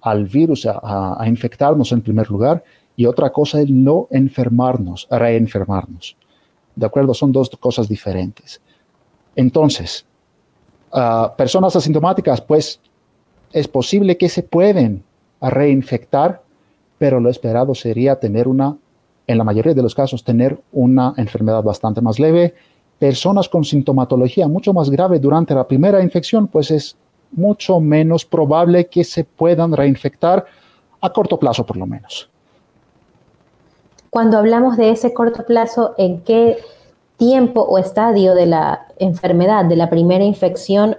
al 0.01 0.25
virus 0.25 0.65
a, 0.65 1.23
infectarnos 1.27 1.91
en 1.91 2.01
primer 2.01 2.29
lugar, 2.29 2.63
y 2.95 3.05
otra 3.05 3.31
cosa 3.31 3.61
el 3.61 3.83
no 3.83 4.07
enfermarnos, 4.11 5.07
reenfermarnos. 5.09 6.17
¿De 6.75 6.85
acuerdo? 6.85 7.13
Son 7.13 7.31
dos 7.31 7.49
cosas 7.51 7.87
diferentes. 7.87 8.61
Entonces, 9.35 10.05
personas 11.37 11.75
asintomáticas, 11.75 12.41
pues 12.41 12.81
es 13.53 13.67
posible 13.67 14.17
que 14.17 14.29
se 14.29 14.43
pueden 14.43 15.03
reinfectar 15.41 16.43
pero 17.01 17.19
lo 17.19 17.31
esperado 17.31 17.73
sería 17.73 18.19
tener 18.19 18.47
una, 18.47 18.77
en 19.25 19.39
la 19.39 19.43
mayoría 19.43 19.73
de 19.73 19.81
los 19.81 19.95
casos, 19.95 20.23
tener 20.23 20.61
una 20.71 21.15
enfermedad 21.17 21.63
bastante 21.63 21.99
más 21.99 22.19
leve. 22.19 22.53
Personas 22.99 23.49
con 23.49 23.63
sintomatología 23.63 24.47
mucho 24.47 24.71
más 24.71 24.91
grave 24.91 25.17
durante 25.17 25.55
la 25.55 25.67
primera 25.67 26.03
infección, 26.03 26.45
pues 26.47 26.69
es 26.69 26.95
mucho 27.31 27.79
menos 27.79 28.23
probable 28.23 28.85
que 28.85 29.03
se 29.03 29.23
puedan 29.23 29.75
reinfectar 29.75 30.45
a 31.01 31.11
corto 31.11 31.39
plazo 31.39 31.65
por 31.65 31.75
lo 31.77 31.87
menos. 31.87 32.29
Cuando 34.11 34.37
hablamos 34.37 34.77
de 34.77 34.91
ese 34.91 35.11
corto 35.11 35.43
plazo, 35.43 35.95
¿en 35.97 36.21
qué 36.21 36.59
tiempo 37.17 37.63
o 37.63 37.79
estadio 37.79 38.35
de 38.35 38.45
la 38.45 38.85
enfermedad, 38.99 39.65
de 39.65 39.75
la 39.75 39.89
primera 39.89 40.23
infección, 40.23 40.95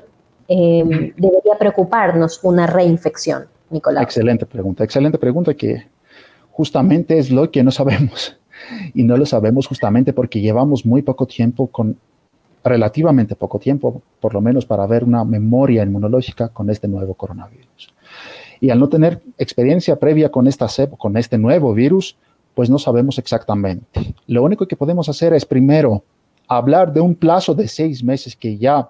eh, 0.48 0.82
debería 1.16 1.56
preocuparnos 1.60 2.40
una 2.42 2.66
reinfección, 2.66 3.46
Nicolás? 3.72 4.02
Excelente 4.02 4.46
pregunta, 4.46 4.84
excelente 4.84 5.18
pregunta 5.18 5.54
que 5.54 5.86
justamente 6.50 7.18
es 7.18 7.30
lo 7.30 7.50
que 7.50 7.62
no 7.62 7.70
sabemos. 7.70 8.36
Y 8.94 9.02
no 9.02 9.16
lo 9.16 9.26
sabemos 9.26 9.66
justamente 9.66 10.12
porque 10.12 10.40
llevamos 10.40 10.86
muy 10.86 11.02
poco 11.02 11.26
tiempo 11.26 11.66
con 11.66 11.96
relativamente 12.62 13.34
poco 13.34 13.58
tiempo, 13.58 14.02
por 14.20 14.34
lo 14.34 14.40
menos 14.40 14.66
para 14.66 14.86
ver 14.86 15.02
una 15.02 15.24
memoria 15.24 15.82
inmunológica 15.82 16.48
con 16.48 16.70
este 16.70 16.86
nuevo 16.86 17.14
coronavirus. 17.14 17.92
Y 18.60 18.70
al 18.70 18.78
no 18.78 18.88
tener 18.88 19.20
experiencia 19.36 19.96
previa 19.96 20.30
con, 20.30 20.46
esta 20.46 20.68
con 20.96 21.16
este 21.16 21.38
nuevo 21.38 21.74
virus, 21.74 22.16
pues 22.54 22.70
no 22.70 22.78
sabemos 22.78 23.18
exactamente. 23.18 24.14
Lo 24.28 24.44
único 24.44 24.68
que 24.68 24.76
podemos 24.76 25.08
hacer 25.08 25.32
es 25.34 25.44
primero 25.44 26.04
hablar 26.46 26.92
de 26.92 27.00
un 27.00 27.14
plazo 27.14 27.54
de 27.54 27.66
seis 27.66 28.04
meses 28.04 28.36
que 28.36 28.56
ya 28.56 28.88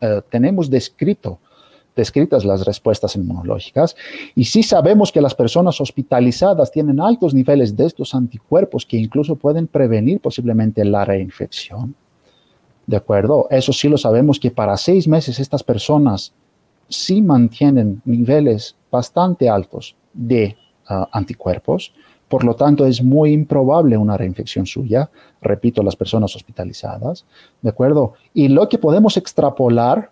eh, 0.00 0.22
tenemos 0.30 0.70
descrito 0.70 1.38
descritas 1.94 2.44
las 2.44 2.64
respuestas 2.64 3.16
inmunológicas. 3.16 3.96
Y 4.34 4.44
sí 4.44 4.62
sabemos 4.62 5.12
que 5.12 5.20
las 5.20 5.34
personas 5.34 5.80
hospitalizadas 5.80 6.70
tienen 6.70 7.00
altos 7.00 7.34
niveles 7.34 7.76
de 7.76 7.86
estos 7.86 8.14
anticuerpos 8.14 8.86
que 8.86 8.96
incluso 8.96 9.36
pueden 9.36 9.66
prevenir 9.66 10.20
posiblemente 10.20 10.84
la 10.84 11.04
reinfección. 11.04 11.94
¿De 12.86 12.96
acuerdo? 12.96 13.46
Eso 13.50 13.72
sí 13.72 13.88
lo 13.88 13.98
sabemos 13.98 14.40
que 14.40 14.50
para 14.50 14.76
seis 14.76 15.06
meses 15.06 15.38
estas 15.38 15.62
personas 15.62 16.32
sí 16.88 17.22
mantienen 17.22 18.02
niveles 18.04 18.76
bastante 18.90 19.48
altos 19.48 19.96
de 20.12 20.56
ah, 20.88 21.08
anticuerpos. 21.12 21.92
Por 22.28 22.44
lo 22.44 22.56
tanto, 22.56 22.86
es 22.86 23.02
muy 23.02 23.32
improbable 23.32 23.96
una 23.96 24.16
reinfección 24.16 24.66
suya, 24.66 25.10
repito, 25.42 25.82
las 25.82 25.96
personas 25.96 26.34
hospitalizadas, 26.34 27.26
¿de 27.60 27.68
acuerdo? 27.68 28.14
Y 28.32 28.48
lo 28.48 28.68
que 28.68 28.78
podemos 28.78 29.16
extrapolar 29.18 30.10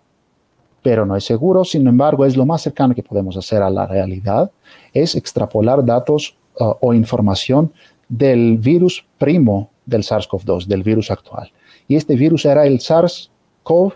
pero 0.81 1.05
no 1.05 1.15
es 1.15 1.25
seguro. 1.25 1.63
Sin 1.63 1.87
embargo, 1.87 2.25
es 2.25 2.35
lo 2.35 2.45
más 2.45 2.61
cercano 2.61 2.95
que 2.95 3.03
podemos 3.03 3.37
hacer 3.37 3.61
a 3.61 3.69
la 3.69 3.85
realidad, 3.85 4.51
es 4.93 5.15
extrapolar 5.15 5.85
datos 5.85 6.35
uh, 6.59 6.73
o 6.81 6.93
información 6.93 7.71
del 8.09 8.57
virus 8.57 9.05
primo 9.17 9.69
del 9.85 10.03
SARS-CoV-2, 10.03 10.65
del 10.65 10.83
virus 10.83 11.11
actual. 11.11 11.51
Y 11.87 11.95
este 11.95 12.15
virus 12.15 12.45
era 12.45 12.65
el 12.65 12.79
SARS-CoV 12.79 13.93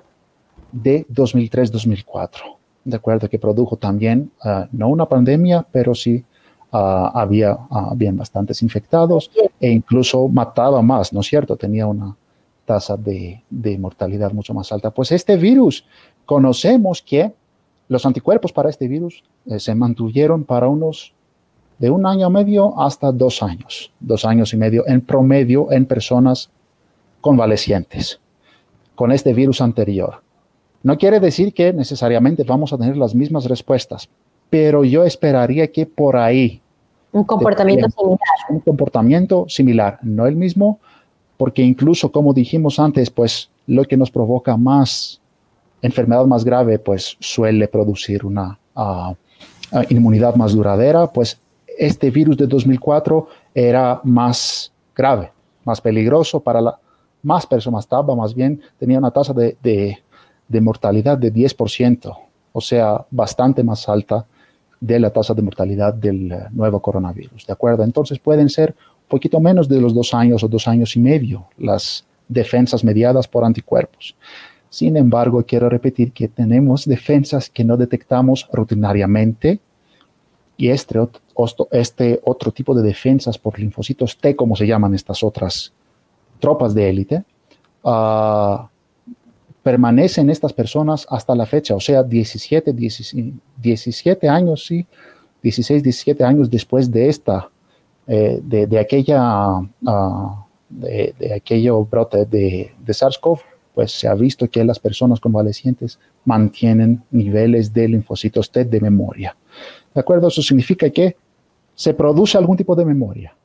de 0.71 1.05
2003-2004, 1.07 2.57
de 2.83 2.95
acuerdo, 2.95 3.29
que 3.29 3.39
produjo 3.39 3.77
también, 3.77 4.31
uh, 4.43 4.65
no 4.71 4.89
una 4.89 5.07
pandemia, 5.07 5.65
pero 5.71 5.95
sí 5.95 6.23
uh, 6.71 6.77
había 6.77 7.57
bien 7.95 8.17
bastantes 8.17 8.61
infectados 8.61 9.31
e 9.59 9.71
incluso 9.71 10.27
mataba 10.27 10.81
más, 10.81 11.11
¿no 11.13 11.21
es 11.21 11.27
cierto? 11.27 11.55
Tenía 11.55 11.87
una 11.87 12.15
tasa 12.65 12.97
de, 12.97 13.43
de 13.49 13.77
mortalidad 13.77 14.31
mucho 14.33 14.53
más 14.53 14.71
alta. 14.71 14.91
Pues 14.91 15.11
este 15.11 15.37
virus 15.37 15.85
Conocemos 16.25 17.01
que 17.01 17.33
los 17.87 18.05
anticuerpos 18.05 18.51
para 18.51 18.69
este 18.69 18.87
virus 18.87 19.23
eh, 19.45 19.59
se 19.59 19.75
mantuvieron 19.75 20.43
para 20.43 20.67
unos 20.67 21.13
de 21.77 21.89
un 21.89 22.05
año 22.05 22.27
y 22.27 22.31
medio 22.31 22.79
hasta 22.79 23.11
dos 23.11 23.43
años, 23.43 23.91
dos 23.99 24.25
años 24.25 24.53
y 24.53 24.57
medio 24.57 24.87
en 24.87 25.01
promedio 25.01 25.71
en 25.71 25.85
personas 25.85 26.49
convalecientes 27.21 28.19
con 28.95 29.11
este 29.11 29.33
virus 29.33 29.61
anterior. 29.61 30.21
No 30.83 30.97
quiere 30.97 31.19
decir 31.19 31.53
que 31.53 31.73
necesariamente 31.73 32.43
vamos 32.43 32.71
a 32.71 32.77
tener 32.77 32.95
las 32.95 33.13
mismas 33.13 33.45
respuestas, 33.45 34.07
pero 34.49 34.83
yo 34.83 35.03
esperaría 35.03 35.71
que 35.71 35.85
por 35.85 36.15
ahí. 36.15 36.61
Un 37.11 37.23
comportamiento 37.23 37.89
similar. 37.89 38.19
Un 38.49 38.59
comportamiento 38.59 39.45
similar, 39.49 39.99
no 40.03 40.27
el 40.27 40.35
mismo, 40.35 40.79
porque 41.37 41.61
incluso 41.61 42.11
como 42.11 42.33
dijimos 42.33 42.79
antes, 42.79 43.09
pues 43.09 43.49
lo 43.67 43.83
que 43.85 43.97
nos 43.97 44.11
provoca 44.11 44.55
más 44.57 45.19
enfermedad 45.81 46.25
más 46.25 46.43
grave 46.43 46.79
pues 46.79 47.17
suele 47.19 47.67
producir 47.67 48.25
una 48.25 48.57
ah, 48.75 49.13
ah, 49.71 49.83
inmunidad 49.89 50.35
más 50.35 50.53
duradera, 50.53 51.07
pues 51.07 51.39
este 51.77 52.09
virus 52.09 52.37
de 52.37 52.47
2004 52.47 53.27
era 53.53 53.99
más 54.03 54.71
grave, 54.95 55.31
más 55.63 55.81
peligroso 55.81 56.39
para 56.39 56.61
la 56.61 56.79
más 57.21 57.47
personas 57.47 57.85
estaba, 57.85 58.15
más 58.15 58.35
bien 58.35 58.61
tenía 58.77 58.99
una 58.99 59.09
tasa 59.09 59.33
de, 59.33 59.57
de 60.47 60.61
mortalidad 60.61 61.17
de 61.17 61.33
10%, 61.33 62.17
o 62.51 62.61
sea, 62.61 63.03
bastante 63.09 63.63
más 63.63 63.89
alta 63.89 64.25
de 64.79 64.99
la 64.99 65.09
tasa 65.09 65.33
de 65.33 65.41
mortalidad 65.41 65.93
del 65.93 66.31
eh, 66.31 66.39
nuevo 66.51 66.79
coronavirus. 66.79 67.47
¿De 67.47 67.53
acuerdo? 67.53 67.83
Entonces 67.83 68.19
pueden 68.19 68.49
ser 68.49 68.75
un 69.03 69.07
poquito 69.07 69.39
menos 69.39 69.67
de 69.67 69.81
los 69.81 69.93
dos 69.93 70.13
años 70.13 70.43
o 70.43 70.47
dos 70.47 70.67
años 70.67 70.95
y 70.95 70.99
medio 70.99 71.47
las 71.57 72.05
defensas 72.27 72.83
mediadas 72.83 73.27
por 73.27 73.43
anticuerpos. 73.43 74.15
Sin 74.75 74.97
embargo, 74.97 75.41
quiero 75.47 75.69
repetir 75.69 76.11
que 76.11 76.27
tenemos 76.27 76.83
defensas 76.83 77.49
que 77.49 77.63
no 77.63 77.77
detectamos 77.77 78.45
rutinariamente. 78.51 79.61
Y 80.57 80.67
este, 80.67 80.99
este 81.71 82.19
otro 82.25 82.51
tipo 82.51 82.75
de 82.75 82.83
defensas 82.83 83.37
por 83.37 83.57
linfocitos 83.57 84.17
T, 84.17 84.35
como 84.35 84.53
se 84.53 84.67
llaman 84.67 84.93
estas 84.93 85.23
otras 85.23 85.71
tropas 86.41 86.73
de 86.73 86.89
élite, 86.89 87.23
uh, 87.83 88.67
permanecen 89.63 90.29
estas 90.29 90.51
personas 90.51 91.07
hasta 91.09 91.33
la 91.35 91.45
fecha, 91.45 91.73
o 91.73 91.79
sea, 91.79 92.03
17, 92.03 92.73
17, 92.73 94.27
años, 94.27 94.65
sí, 94.65 94.85
16, 95.41 95.83
17 95.83 96.21
años 96.21 96.49
después 96.49 96.91
de 96.91 97.07
esta, 97.07 97.49
eh, 98.07 98.41
de, 98.43 98.77
aquella, 98.77 99.21
ah, 99.87 100.45
de, 100.69 101.33
aquello 101.33 101.85
brote 101.85 102.25
de, 102.25 102.73
de 102.77 102.93
SARS-CoV, 102.93 103.39
pues 103.75 103.91
se 103.91 104.07
ha 104.07 104.15
visto 104.15 104.49
que 104.49 104.63
las 104.63 104.79
personas 104.79 105.19
convalecientes 105.19 105.99
mantienen 106.23 107.03
niveles 107.11 107.73
de 107.73 107.89
linfocitos 107.89 108.49
T 108.49 108.65
de 108.65 108.81
memoria. 108.81 109.35
¿De 109.93 109.99
acuerdo? 109.99 110.29
Eso 110.29 110.41
significa 110.41 110.89
que 110.89 111.17
se 111.75 111.93
produce 111.93 112.37
algún 112.37 112.57
tipo 112.57 112.75
de 112.75 112.85
memoria 112.85 113.35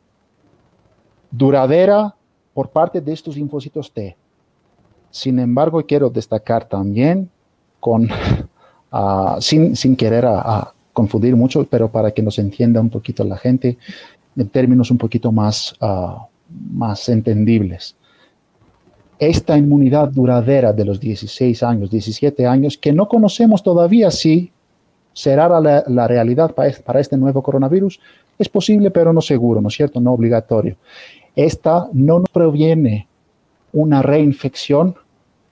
duradera 1.31 2.15
por 2.53 2.71
parte 2.71 3.01
de 3.01 3.13
estos 3.13 3.37
linfocitos 3.37 3.93
T. 3.93 4.17
Sin 5.11 5.39
embargo, 5.39 5.85
quiero 5.87 6.11
destacar 6.11 6.69
también, 6.69 7.31
con, 7.79 8.09
ah, 8.93 9.39
sin, 9.41 9.77
sin, 9.77 9.97
querer 9.97 10.27
a, 10.27 10.73
confundir 10.93 11.37
mucho, 11.37 11.65
pero 11.65 11.91
para 11.91 12.11
que 12.11 12.23
nos 12.23 12.39
entienda 12.39 12.81
un 12.81 12.91
poquito 12.91 13.25
la 13.25 13.37
gente, 13.37 13.79
en 14.37 14.49
términos 14.49 14.91
un 14.91 14.99
poquito 14.99 15.33
más, 15.33 15.75
más 16.73 17.09
entendibles. 17.09 17.97
Esta 19.21 19.59
inmunidad 19.59 20.09
duradera 20.09 20.73
de 20.73 20.87
los 20.87 20.99
16 20.99 21.63
años, 21.63 21.91
17 21.91 22.47
años, 22.47 22.79
que 22.79 22.91
no 22.91 23.07
conocemos 23.07 23.63
todavía 23.63 24.11
si 24.11 24.51
será 25.13 25.61
la, 25.61 26.09
realidad 26.09 26.55
para 26.55 26.71
este, 26.71 26.83
para 26.83 27.01
este 27.01 27.19
nuevo 27.19 27.43
coronavirus, 27.43 28.01
es 28.39 28.49
posible, 28.49 28.91
pero 28.91 29.13
no 29.13 29.21
seguro, 29.21 29.61
¿no 29.61 29.69
es 29.69 29.75
cierto? 29.75 30.01
No 30.01 30.15
obligatorio. 30.15 30.77
Esta 31.37 31.91
no 31.93 32.21
nos 32.21 32.31
proviene 32.31 33.07
una 33.75 34.01
reinfección, 34.01 34.95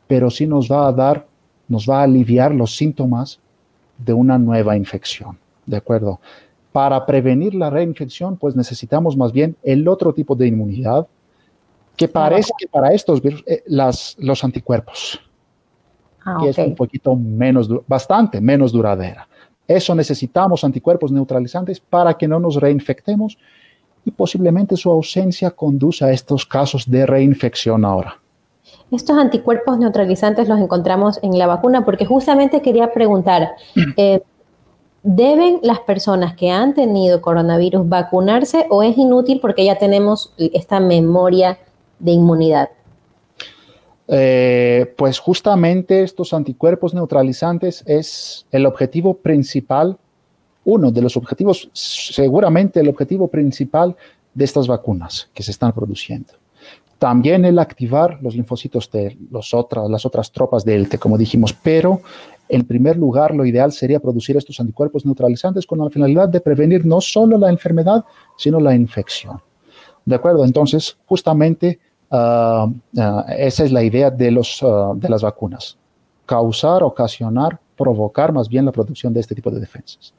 pero 0.07 0.31
sí 0.31 0.47
nos 0.47 0.73
va 0.73 0.89
a 0.89 0.93
dar, 0.93 1.27
nos 1.69 1.87
va 1.87 2.01
a 2.01 2.05
aliviar 2.05 2.55
los 2.55 2.75
síntomas 2.75 3.39
de 3.99 4.15
una 4.15 4.39
nueva 4.39 4.79
infección. 4.79 5.37
¿De 5.67 5.77
acuerdo? 5.77 6.21
Para 6.73 7.05
prevenir 7.05 7.55
la 7.55 7.69
reinfección, 7.69 8.39
pues 8.39 8.57
necesitamos 8.57 9.15
más 9.15 9.31
bien 9.33 9.57
el 9.63 9.87
otro 9.89 10.15
tipo 10.15 10.35
de 10.35 10.47
inmunidad, 10.47 11.07
que 11.99 12.09
parece 12.09 12.53
que 12.57 12.69
para 12.69 12.93
estos 12.93 13.21
virus, 13.21 13.43
eh, 13.45 13.65
las, 13.67 14.17
los 14.21 14.43
anticuerpos, 14.45 15.21
ah, 16.25 16.39
que 16.41 16.51
es 16.51 16.59
un 16.59 16.77
poquito 16.77 17.17
menos, 17.17 17.69
bastante 17.87 18.41
menos 18.41 18.71
duradera. 18.71 19.29
Eso 19.67 19.95
necesitamos 19.95 20.63
anticuerpos 20.63 21.11
neutralizantes 21.11 21.81
para 21.81 22.15
que 22.15 22.29
no 22.29 22.39
nos 22.39 22.57
reinfectemos 22.57 23.37
y 24.05 24.13
posiblemente 24.13 24.77
su 24.77 24.91
ausencia 24.91 25.51
conduce 25.51 26.05
a 26.05 26.13
estos 26.13 26.47
casos 26.47 26.89
de 26.89 27.05
reinfección 27.05 27.85
ahora. 27.85 28.19
Estos 28.93 29.19
anticuerpos 29.19 29.79
neutralizantes 29.79 30.49
los 30.49 30.61
encontramos 30.61 31.19
en 31.23 31.37
la 31.37 31.49
vacuna 31.49 31.85
porque 31.85 32.07
justamente 32.07 32.63
quería 32.63 32.93
preguntar, 32.93 33.51
eh, 33.97 34.23
¿deben 35.03 35.59
las 35.63 35.81
personas 35.81 36.35
que 36.35 36.51
han 36.51 36.75
tenido 36.75 37.21
coronavirus 37.21 37.89
vacunarse 37.89 38.67
o 38.71 38.85
es 38.85 38.97
inútil 38.97 39.41
porque 39.41 39.65
ya 39.65 39.79
tenemos 39.79 40.33
esta 40.39 40.79
memoria 40.79 41.59
de 41.99 42.13
inmunidad? 42.13 42.71
Eh, 44.09 44.95
pues 44.97 45.19
justamente 45.19 46.03
estos 46.03 46.33
anticuerpos 46.33 46.95
neutralizantes 46.95 47.85
es 47.87 48.47
el 48.51 48.65
objetivo 48.65 49.15
principal 49.15 49.99
uno 50.65 50.91
de 50.91 51.01
los 51.01 51.17
objetivos, 51.17 51.71
seguramente 51.73 52.81
el 52.81 52.89
objetivo 52.89 53.29
principal 53.29 53.97
de 54.35 54.45
estas 54.45 54.67
vacunas 54.67 55.31
que 55.33 55.43
se 55.43 55.51
están 55.51 55.73
produciendo. 55.73 56.35
También 56.99 57.47
el 57.47 57.59
activar 57.59 58.19
los 58.21 58.35
linfocitos 58.35 58.91
de 58.91 59.17
las 59.31 60.05
otras 60.05 60.31
tropas 60.31 60.67
de 60.67 60.75
élite, 60.75 60.99
como 60.99 61.17
dijimos, 61.17 61.55
pero 61.55 62.03
en 62.51 62.67
primer 62.67 62.99
lugar 62.99 63.35
lo 63.35 63.47
ideal 63.47 63.73
sería 63.73 63.99
producir 63.99 64.37
estos 64.37 64.61
anticuerpos 64.61 65.07
neutralizantes 65.07 65.67
con 65.67 65.79
la 65.79 65.89
finalidad 65.89 66.29
de 66.29 66.41
prevenir 66.41 66.85
no 66.85 67.01
solo 67.01 67.39
la 67.39 67.49
enfermedad, 67.49 68.05
sino 68.37 68.61
la 68.61 68.75
infección. 68.75 69.41
¿De 70.05 70.17
acuerdo? 70.17 70.45
Entonces, 70.45 70.99
justamente 71.07 71.79
uh, 72.11 72.67
uh, 72.67 73.25
esa 73.37 73.65
es 73.65 73.73
la 73.73 73.83
idea 73.83 74.11
de, 74.11 74.31
los, 74.31 74.63
uh, 74.63 74.95
de 74.95 75.09
las 75.09 75.23
vacunas. 75.23 75.77
Causar, 76.27 76.83
ocasionar, 76.83 77.59
provocar 77.77 78.33
más 78.33 78.49
bien 78.49 78.65
la 78.67 78.73
producción 78.73 79.13
de 79.15 79.21
este 79.21 79.35
tipo 79.35 79.51
de 79.51 79.61
defensas. 79.61 80.13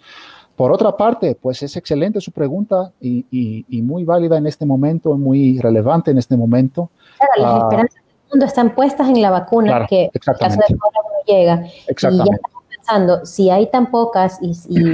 Por 0.55 0.73
otra 0.73 0.97
parte, 0.97 1.35
pues 1.41 1.63
es 1.63 1.77
excelente 1.77 2.19
su 2.19 2.33
pregunta 2.33 2.91
y, 2.99 3.65
muy 3.81 4.03
válida 4.03 4.37
en 4.37 4.45
este 4.45 4.65
momento, 4.65 5.15
muy 5.15 5.57
relevante 5.57 6.11
en 6.11 6.17
este 6.17 6.35
momento. 6.35 6.89
Claro, 7.17 7.31
las 7.37 7.53
ah, 7.53 7.63
esperanzas 7.63 7.95
del 7.95 8.29
mundo 8.29 8.45
están 8.45 8.75
puestas 8.75 9.07
en 9.07 9.21
la 9.21 9.31
vacuna 9.31 9.87
que 9.87 10.09
en 10.13 10.33
caso 10.37 10.59
de 10.67 10.75
no 10.75 10.79
llega. 11.25 11.63
Exactamente. 11.87 12.23
Y 12.23 12.29
ya 12.29 12.35
estamos 12.35 12.63
pensando, 12.75 13.25
si 13.25 13.49
hay 13.49 13.67
tan 13.67 13.89
pocas 13.89 14.37
y, 14.41 14.49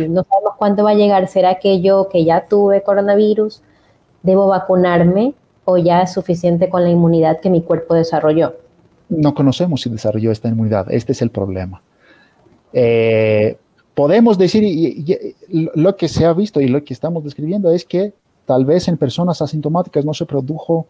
no 0.07 0.23
sabemos 0.23 0.53
cuánto 0.59 0.83
va 0.83 0.91
a 0.91 0.93
llegar, 0.93 1.27
¿será 1.27 1.55
que 1.55 1.81
yo 1.81 2.09
que 2.09 2.23
ya 2.23 2.45
tuve 2.47 2.83
coronavirus 2.83 3.63
debo 4.21 4.47
vacunarme 4.47 5.33
o 5.65 5.77
ya 5.77 6.01
es 6.03 6.13
suficiente 6.13 6.69
con 6.69 6.83
la 6.83 6.89
inmunidad 6.89 7.41
que 7.41 7.49
mi 7.49 7.61
cuerpo 7.61 7.95
desarrolló? 7.95 8.55
No 9.09 9.33
conocemos 9.33 9.81
si 9.81 9.89
desarrolló 9.89 10.31
esta 10.31 10.47
inmunidad. 10.47 10.91
Este 10.91 11.11
es 11.11 11.21
el 11.21 11.29
problema. 11.29 11.81
Eh, 12.73 13.57
podemos 13.93 14.37
decir, 14.37 14.63
y, 14.63 15.17
lo 15.49 15.95
que 15.95 16.07
se 16.07 16.25
ha 16.25 16.33
visto 16.33 16.61
y 16.61 16.67
lo 16.67 16.83
que 16.83 16.93
estamos 16.93 17.23
describiendo 17.23 17.71
es 17.71 17.85
que 17.85 18.13
tal 18.45 18.65
vez 18.65 18.87
en 18.87 18.97
personas 18.97 19.41
asintomáticas 19.41 20.05
no 20.05 20.13
se 20.13 20.25
produjo 20.25 20.87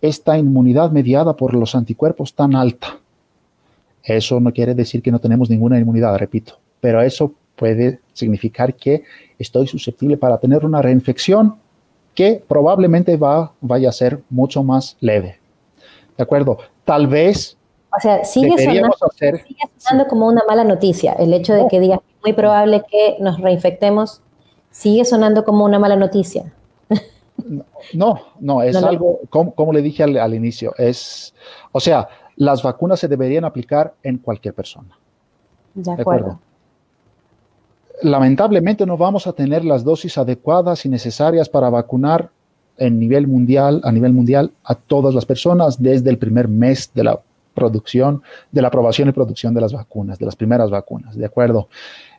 esta 0.00 0.38
inmunidad 0.38 0.90
mediada 0.90 1.34
por 1.36 1.54
los 1.54 1.74
anticuerpos 1.74 2.34
tan 2.34 2.54
alta. 2.54 2.98
Eso 4.02 4.38
no 4.38 4.52
quiere 4.52 4.74
decir 4.74 5.02
que 5.02 5.10
no 5.10 5.18
tenemos 5.18 5.50
ninguna 5.50 5.78
inmunidad, 5.78 6.16
repito, 6.16 6.58
pero 6.80 7.00
eso 7.00 7.32
puede 7.56 8.00
significar 8.12 8.74
que 8.74 9.02
estoy 9.38 9.66
susceptible 9.66 10.16
para 10.16 10.38
tener 10.38 10.64
una 10.64 10.82
reinfección 10.82 11.56
que 12.16 12.42
probablemente 12.48 13.16
va, 13.16 13.52
vaya 13.60 13.90
a 13.90 13.92
ser 13.92 14.22
mucho 14.28 14.64
más 14.64 14.96
leve. 14.98 15.38
¿De 16.16 16.24
acuerdo? 16.24 16.58
Tal 16.84 17.06
vez 17.06 17.56
o 17.96 18.00
sea, 18.00 18.24
sigue 18.24 18.56
sonando, 18.58 20.06
como 20.08 20.26
una 20.26 20.42
mala 20.46 20.64
noticia 20.64 21.12
el 21.14 21.32
hecho 21.32 21.54
de 21.54 21.68
que 21.68 21.80
digas 21.80 22.00
muy 22.22 22.32
probable 22.32 22.82
que 22.90 23.16
nos 23.20 23.40
reinfectemos, 23.40 24.20
sigue 24.70 25.04
sonando 25.04 25.44
como 25.44 25.64
una 25.64 25.78
mala 25.78 25.96
noticia. 25.96 26.52
No, 27.92 28.20
no, 28.40 28.62
es 28.62 28.74
algo, 28.76 29.20
como, 29.28 29.72
le 29.72 29.82
dije 29.82 30.02
al, 30.02 30.34
inicio, 30.34 30.74
es, 30.78 31.34
o 31.70 31.78
sea, 31.78 32.08
las 32.36 32.62
vacunas 32.62 32.98
se 32.98 33.08
deberían 33.08 33.44
aplicar 33.44 33.94
en 34.02 34.18
cualquier 34.18 34.54
persona. 34.54 34.98
De 35.74 35.92
acuerdo. 35.92 36.40
Lamentablemente 38.02 38.84
no 38.84 38.96
vamos 38.96 39.26
a 39.26 39.32
tener 39.32 39.64
las 39.64 39.82
dosis 39.82 40.18
adecuadas 40.18 40.84
y 40.84 40.88
necesarias 40.88 41.48
para 41.48 41.70
vacunar 41.70 42.30
en 42.76 42.98
nivel 42.98 43.26
mundial, 43.26 43.80
a 43.84 43.92
nivel 43.92 44.12
mundial, 44.12 44.52
a 44.64 44.74
todas 44.74 45.14
las 45.14 45.24
personas 45.24 45.82
desde 45.82 46.10
el 46.10 46.18
primer 46.18 46.46
mes 46.46 46.90
de 46.94 47.04
la 47.04 47.20
producción, 47.54 48.22
de 48.52 48.60
la 48.60 48.68
aprobación 48.68 49.08
y 49.08 49.12
producción 49.12 49.54
de 49.54 49.62
las 49.62 49.72
vacunas, 49.72 50.18
de 50.18 50.26
las 50.26 50.36
primeras 50.36 50.70
vacunas, 50.70 51.16
¿de 51.16 51.24
acuerdo? 51.24 51.68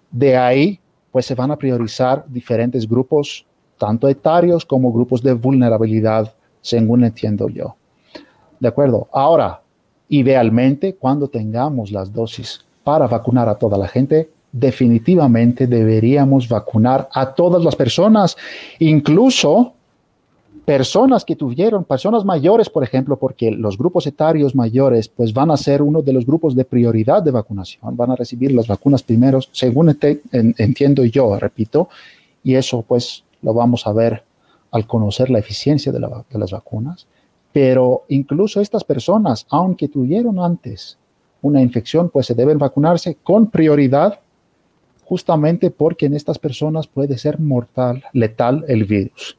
De 0.10 0.36
ahí, 0.36 0.80
pues 1.12 1.26
se 1.28 1.36
van 1.36 1.52
a 1.52 1.56
priorizar 1.58 2.26
diferentes 2.28 2.90
grupos, 2.90 3.46
tanto 3.78 4.10
etarios 4.10 4.66
como 4.66 4.92
grupos 4.92 5.22
de 5.22 5.34
vulnerabilidad, 5.34 6.34
según 6.62 7.04
entiendo 7.04 7.50
yo. 7.50 7.76
¿De 8.60 8.68
acuerdo? 8.68 9.08
Ahora, 9.12 9.62
idealmente, 10.10 10.96
cuando 10.96 11.28
tengamos 11.28 11.92
las 11.92 12.12
dosis 12.12 12.66
para 12.84 13.06
vacunar 13.06 13.48
a 13.48 13.56
toda 13.56 13.78
la 13.78 13.88
gente, 13.88 14.30
definitivamente 14.60 15.68
deberíamos 15.68 16.48
vacunar 16.48 17.08
a 17.14 17.34
todas 17.34 17.64
las 17.64 17.76
personas, 17.76 18.38
incluso 18.80 19.74
personas 20.66 21.24
que 21.24 21.38
tuvieron, 21.38 21.86
personas 21.86 22.26
mayores, 22.26 22.70
por 22.70 22.84
ejemplo, 22.84 23.18
porque 23.18 23.52
los 23.52 23.78
grupos 23.78 24.06
etarios 24.06 24.54
mayores, 24.54 25.08
pues 25.08 25.34
van 25.34 25.50
a 25.50 25.56
ser 25.56 25.82
uno 25.82 26.02
de 26.02 26.12
los 26.12 26.26
grupos 26.26 26.56
de 26.56 26.66
prioridad 26.66 27.24
de 27.24 27.32
vacunación, 27.32 27.96
van 27.96 28.12
a 28.12 28.18
recibir 28.18 28.52
las 28.52 28.68
vacunas 28.68 29.02
primeros, 29.02 29.50
según 29.54 29.98
entiendo 30.32 31.06
yo, 31.06 31.40
repito, 31.40 31.88
y 32.44 32.56
eso 32.56 32.82
pues 32.82 33.24
lo 33.42 33.54
vamos 33.54 33.88
a 33.88 33.94
ver 33.94 34.24
al 34.72 34.86
conocer 34.86 35.30
la 35.30 35.40
eficiencia 35.40 35.92
de, 35.92 36.00
las 36.00 36.52
vacunas, 36.52 37.08
pero 37.54 38.04
incluso 38.10 38.60
estas 38.60 38.84
personas, 38.84 39.46
aunque 39.50 39.88
tuvieron 39.88 40.38
antes 40.38 40.98
una 41.42 41.62
infección, 41.62 42.10
pues 42.10 42.26
se 42.26 42.34
deben 42.34 42.58
vacunarse 42.58 43.16
con 43.24 43.48
prioridad, 43.48 44.20
justamente 45.08 45.72
porque 45.72 46.08
en 46.08 46.14
estas 46.14 46.38
personas 46.38 46.86
puede 46.86 47.18
ser 47.18 47.40
mortal, 47.40 48.04
letal 48.12 48.66
el 48.68 48.84
virus. 48.84 49.38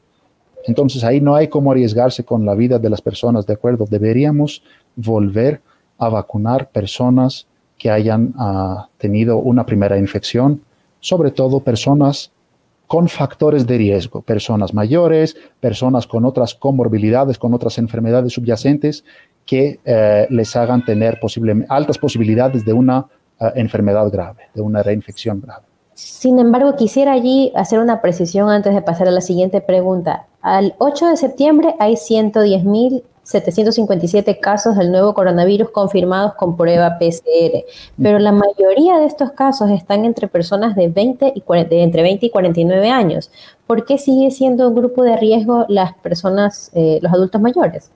Entonces 0.65 1.03
ahí 1.03 1.21
no 1.21 1.35
hay 1.35 1.47
como 1.47 1.71
arriesgarse 1.71 2.23
con 2.23 2.43
la 2.43 2.55
vida 2.55 2.79
de 2.79 2.89
las 2.89 3.01
personas, 3.01 3.45
¿de 3.45 3.53
acuerdo? 3.53 3.85
Deberíamos 3.87 4.63
volver 4.95 5.61
a 5.99 6.09
vacunar 6.09 6.69
personas 6.69 7.45
que 7.77 7.91
hayan 7.91 8.33
ah, 8.37 8.87
tenido 8.97 9.37
una 9.37 9.63
primera 9.63 9.97
infección, 9.99 10.61
sobre 10.99 11.29
todo 11.29 11.59
personas 11.59 12.31
con 12.87 13.07
factores 13.07 13.67
de 13.67 13.77
riesgo, 13.77 14.23
personas 14.23 14.73
mayores, 14.73 15.37
personas 15.59 16.07
con 16.07 16.25
otras 16.25 16.55
comorbilidades, 16.55 17.37
con 17.37 17.53
otras 17.53 17.77
enfermedades 17.77 18.33
subyacentes 18.33 19.03
que 19.45 19.79
eh, 19.85 20.25
les 20.31 20.55
hagan 20.55 20.83
tener 20.83 21.19
altas 21.69 21.99
posibilidades 21.99 22.65
de 22.65 22.73
una 22.73 23.05
enfermedad 23.55 24.11
grave, 24.11 24.43
de 24.53 24.61
una 24.61 24.83
reinfección 24.83 25.41
grave. 25.41 25.69
Sin 25.99 26.39
embargo, 26.39 26.77
quisiera 26.77 27.11
allí 27.11 27.51
hacer 27.55 27.79
una 27.79 28.01
precisión 28.01 28.49
antes 28.49 28.73
de 28.73 28.81
pasar 28.81 29.09
a 29.09 29.11
la 29.11 29.19
siguiente 29.19 29.59
pregunta. 29.59 30.27
Al 30.41 30.73
8 30.77 31.07
de 31.07 31.17
septiembre 31.17 31.75
hay 31.77 31.95
110.757 31.95 34.39
casos 34.39 34.77
del 34.77 34.93
nuevo 34.93 35.13
coronavirus 35.13 35.71
confirmados 35.71 36.35
con 36.35 36.55
prueba 36.55 36.97
PCR, 36.97 37.65
pero 38.01 38.17
la 38.17 38.31
mayoría 38.31 38.97
de 38.97 39.07
estos 39.07 39.31
casos 39.31 39.69
están 39.71 40.05
entre 40.05 40.29
personas 40.29 40.73
de, 40.77 40.87
20 40.87 41.33
y 41.35 41.43
entre 41.71 42.01
20 42.01 42.27
y 42.27 42.29
49 42.29 42.89
años. 42.89 43.29
¿Por 43.67 43.83
qué 43.83 43.97
sigue 43.97 44.31
siendo 44.31 44.69
un 44.69 44.75
grupo 44.75 45.03
de 45.03 45.17
riesgo 45.17 45.65
las 45.67 45.95
personas, 45.95 46.71
eh, 46.73 46.99
los 47.01 47.11
adultos 47.11 47.41
mayores? 47.41 47.91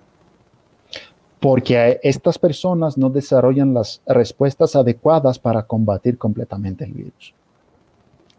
Porque 1.43 1.99
estas 2.03 2.39
personas 2.39 2.97
no 2.97 3.09
desarrollan 3.09 3.73
las 3.73 4.01
respuestas 4.05 4.77
adecuadas 4.77 5.37
para 5.37 5.63
combatir 5.63 6.17
completamente 6.17 6.85
el 6.85 6.93
virus. 6.93 7.33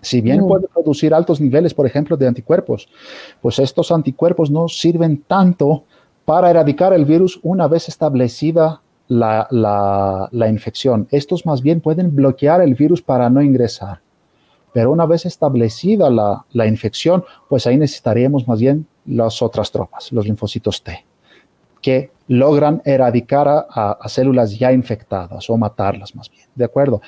Si 0.01 0.23
bien 0.23 0.40
mm. 0.40 0.49
puede 0.49 0.69
producir 0.69 1.12
altos 1.12 1.38
niveles, 1.38 1.75
por 1.75 1.87
ejemplo, 1.87 2.17
de 2.17 2.27
anticuerpos, 2.27 2.88
pues 3.43 3.59
estos 3.59 3.93
anticuerpos 3.93 4.51
no 4.51 4.69
sirven 4.69 5.23
tanto 5.27 5.85
para 6.25 6.49
erradicar 6.49 6.95
el 6.95 7.05
virus 7.05 7.38
una 7.43 7.69
vez 7.69 7.90
establecida 7.90 8.81
la, 9.09 10.31
infección. 10.49 11.07
Estos 11.11 11.45
más 11.45 11.61
bien 11.61 11.83
pueden 11.83 12.17
bloquear 12.17 12.62
el 12.62 12.75
virus 12.75 13.03
para 13.03 13.29
no 13.29 13.43
ingresar. 13.43 14.01
Pero 14.73 14.90
una 14.90 15.05
vez 15.05 15.27
establecida 15.27 16.09
la, 16.09 16.67
infección, 16.67 17.23
pues 17.51 17.67
ahí 17.67 17.77
necesitaríamos 17.77 18.49
más 18.49 18.61
bien 18.61 18.87
las 19.05 19.43
otras 19.43 19.71
tropas, 19.71 20.11
los 20.11 20.25
linfocitos 20.25 20.83
T, 20.83 21.05
que 21.83 22.13
logran 22.28 22.80
erradicar 22.84 23.46
a, 23.48 23.98
células 24.08 24.58
ya 24.58 24.72
infectadas 24.72 25.48
o 25.50 25.56
matarlas 25.56 26.14
más 26.14 26.30
bien. 26.30 26.46
¿De 26.54 26.64
acuerdo? 26.64 27.00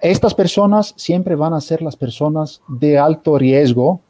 Estas 0.00 0.34
personas 0.34 0.94
siempre 0.96 1.34
van 1.34 1.54
a 1.54 1.60
ser 1.60 1.82
las 1.82 1.96
personas 1.96 2.62
de 2.68 2.98
alto 2.98 3.36
riesgo 3.36 4.00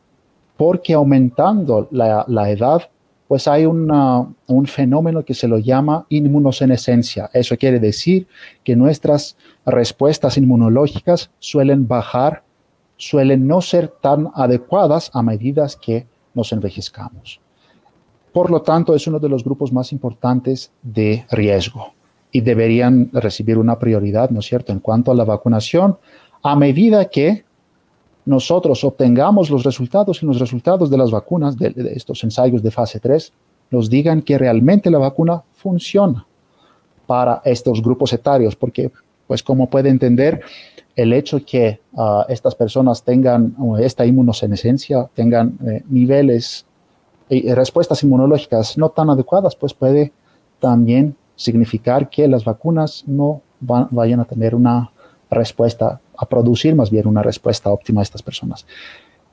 porque 0.57 0.93
aumentando 0.93 1.89
la, 1.91 2.51
edad, 2.51 2.91
pues 3.29 3.47
hay 3.49 3.65
un 3.65 4.67
fenómeno 4.67 5.25
que 5.25 5.35
se 5.35 5.49
lo 5.49 5.59
llama 5.59 6.05
inmunosenescencia. 6.09 7.31
Eso 7.33 7.57
quiere 7.57 7.79
decir 7.79 8.27
que 8.65 8.75
nuestras 8.77 9.37
respuestas 9.65 10.37
inmunológicas 10.37 11.31
suelen 11.39 11.87
bajar, 11.87 12.43
suelen 12.97 13.47
no 13.47 13.63
ser 13.63 13.89
tan 13.89 14.29
adecuadas 14.35 15.11
a 15.15 15.23
medida 15.23 15.67
que 15.81 16.07
nos 16.35 16.53
envejezcamos. 16.53 17.41
Por 18.33 18.51
lo 18.51 18.63
tanto, 18.63 18.95
es 18.95 19.07
uno 19.07 19.19
de 19.19 19.29
los 19.29 19.45
grupos 19.45 19.73
más 19.73 19.93
importantes 19.93 20.71
de 20.83 21.25
riesgo 21.31 21.93
y 22.31 22.41
deberían 22.43 23.11
recibir 23.13 23.59
una 23.59 23.79
prioridad, 23.79 24.31
¿no 24.31 24.41
es 24.41 24.47
cierto?, 24.47 24.73
en 24.73 24.81
cuanto 24.81 25.11
a 25.11 25.15
la 25.15 25.25
vacunación, 25.25 25.97
a 26.43 26.55
medida 26.57 27.07
que 27.07 27.45
nosotros 28.25 28.85
obtengamos 28.85 29.49
los 29.49 29.65
resultados 29.65 30.23
y 30.23 30.27
los 30.27 30.39
resultados 30.39 30.91
de 30.91 30.99
las 30.99 31.11
vacunas, 31.11 31.57
de, 31.57 31.73
estos 31.95 32.23
ensayos 32.25 32.63
de 32.63 32.71
fase 32.71 33.01
3, 33.01 33.33
nos 33.71 33.89
digan 33.89 34.21
que 34.23 34.37
realmente 34.37 34.91
la 34.91 34.99
vacuna 34.99 35.43
funciona 35.55 36.27
para 37.07 37.41
estos 37.45 37.83
grupos 37.83 38.13
etarios, 38.13 38.55
porque, 38.55 38.93
pues 39.27 39.43
como 39.43 39.71
puede 39.71 39.89
entender, 39.89 40.43
el 40.95 41.15
hecho 41.15 41.43
que 41.45 41.81
ah, 41.97 42.27
estas 42.29 42.55
personas 42.55 43.03
tengan 43.03 43.57
esta 43.81 44.05
inmunosenescencia, 44.05 45.09
tengan 45.15 45.59
eh, 45.67 45.83
niveles 45.89 46.67
respuestas 47.55 48.03
inmunológicas 48.03 48.79
no 48.79 48.89
tan 48.89 49.11
adecuadas, 49.11 49.55
pues 49.55 49.75
puede 49.75 50.13
también 50.61 51.17
significar 51.37 52.11
que 52.11 52.27
las 52.27 52.45
vacunas 52.45 53.05
no 53.07 53.43
vayan 53.61 54.21
a 54.21 54.25
tener 54.25 54.55
una 54.55 54.91
respuesta, 55.31 56.01
a 56.17 56.27
producir 56.27 56.75
más 56.75 56.91
bien 56.91 57.07
una 57.07 57.23
respuesta 57.23 57.71
óptima 57.71 58.01
a 58.01 58.03
estas 58.03 58.23
personas. 58.23 58.67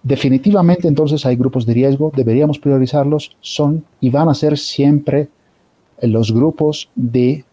Definitivamente 0.04 0.88
entonces 0.88 1.26
hay 1.26 1.36
grupos 1.36 1.66
de 1.66 1.74
riesgo, 1.74 2.12
deberíamos 2.16 2.60
priorizarlos, 2.60 3.36
son 3.42 3.86
y 4.00 4.10
van 4.12 4.30
a 4.30 4.36
ser 4.36 4.58
siempre 4.58 5.30
los 6.02 6.32
grupos 6.32 6.90
de 6.96 7.44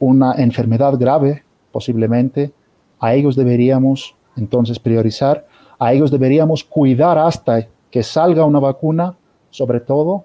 una 0.00 0.34
enfermedad 0.34 0.98
grave, 0.98 1.44
posiblemente, 1.70 2.52
a 2.98 3.14
ellos 3.14 3.36
deberíamos 3.36 4.16
entonces 4.36 4.78
priorizar, 4.78 5.46
a 5.78 5.92
ellos 5.92 6.10
deberíamos 6.10 6.64
cuidar 6.64 7.18
hasta 7.18 7.68
que 7.90 8.02
salga 8.02 8.44
una 8.44 8.58
vacuna, 8.58 9.14
sobre 9.54 9.78
todo 9.78 10.24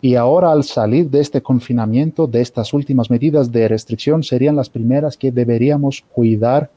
y 0.00 0.14
ahora 0.14 0.52
al 0.52 0.62
salir 0.62 1.10
de 1.10 1.20
este 1.20 1.42
confinamiento, 1.42 2.28
de 2.28 2.40
estas 2.40 2.72
últimas 2.72 3.10
medidas 3.10 3.50
de 3.50 3.66
restricción, 3.66 4.22
serían 4.22 4.54
las 4.54 4.70
primeras 4.70 5.16
que 5.16 5.32
deberíamos 5.32 6.04
cuidar 6.12 6.70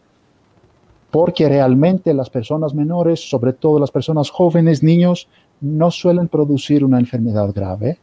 porque 1.12 1.48
realmente 1.48 2.16
las 2.16 2.32
personas 2.32 2.74
menores, 2.74 3.30
sobre 3.30 3.54
todo 3.54 3.80
las 3.80 3.92
personas 3.92 4.32
jóvenes, 4.32 4.82
niños, 4.82 5.28
no 5.62 5.92
suelen 5.92 6.28
producir 6.28 6.84
una 6.84 7.00
enfermedad 7.00 7.54
grave. 7.54 8.00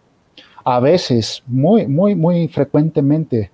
A 0.62 0.78
veces, 0.78 1.42
muy, 1.48 1.88
muy, 1.88 2.14
muy 2.14 2.46
frecuentemente, 2.46 3.50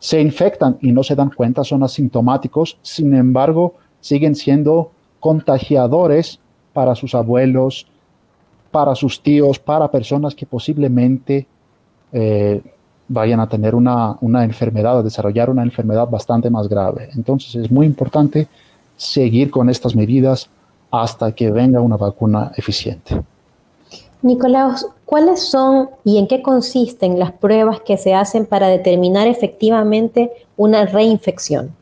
se 0.00 0.20
infectan 0.20 0.78
y 0.80 0.90
no 0.90 1.04
se 1.04 1.14
dan 1.14 1.30
cuenta, 1.30 1.62
son 1.62 1.84
asintomáticos, 1.84 2.78
sin 2.82 3.14
embargo, 3.14 3.74
siguen 4.00 4.34
siendo 4.34 4.90
contagiadores 5.20 6.40
para 6.72 6.96
sus 6.96 7.14
abuelos, 7.14 7.86
para 8.70 8.94
sus 8.94 9.22
tíos, 9.22 9.58
para 9.58 9.90
personas 9.90 10.34
que 10.34 10.46
posiblemente 10.46 11.46
eh, 12.12 12.60
vayan 13.08 13.40
a 13.40 13.48
tener 13.48 13.74
una, 13.74 14.16
una, 14.20 14.44
enfermedad, 14.44 14.98
a 14.98 15.02
desarrollar 15.02 15.50
una 15.50 15.62
enfermedad 15.62 16.08
bastante 16.08 16.48
más 16.50 16.68
grave. 16.68 17.10
Entonces 17.14 17.54
es 17.56 17.70
muy 17.70 17.86
importante 17.86 18.46
seguir 18.96 19.50
con 19.50 19.68
estas 19.68 19.96
medidas 19.96 20.48
hasta 20.90 21.32
que 21.32 21.50
venga 21.50 21.80
una 21.80 21.96
vacuna 21.96 22.52
eficiente. 22.56 23.20
Nicolás, 24.22 24.86
¿cuáles 25.06 25.48
son 25.48 25.88
y 26.04 26.18
en 26.18 26.26
qué 26.26 26.42
consisten 26.42 27.18
las 27.18 27.32
pruebas 27.32 27.80
que 27.80 27.96
se 27.96 28.14
hacen 28.14 28.44
para 28.44 28.68
determinar 28.68 29.26
efectivamente 29.26 30.30
una 30.56 30.84
reinfección? 30.84 31.74